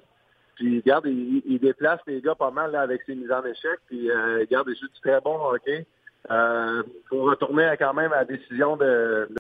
Puis, 0.56 0.78
regarde, 0.78 1.06
il, 1.06 1.60
déplace 1.60 2.00
les 2.08 2.22
gars 2.22 2.36
pas 2.36 2.52
mal 2.52 2.72
là, 2.72 2.82
avec 2.82 3.02
ses 3.04 3.16
mises 3.16 3.32
en 3.32 3.44
échec. 3.44 3.80
Puis, 3.88 4.10
euh, 4.10 4.40
regarde, 4.40 4.70
il 4.70 4.76
joue 4.76 4.88
du 4.88 5.02
très 5.02 5.20
bon 5.20 5.38
hockey. 5.38 5.86
Il 6.30 6.34
euh, 6.34 6.84
faut 7.10 7.24
retourner 7.24 7.76
quand 7.78 7.94
même 7.94 8.12
à 8.14 8.18
la 8.18 8.26
décision 8.26 8.78
de, 8.78 9.28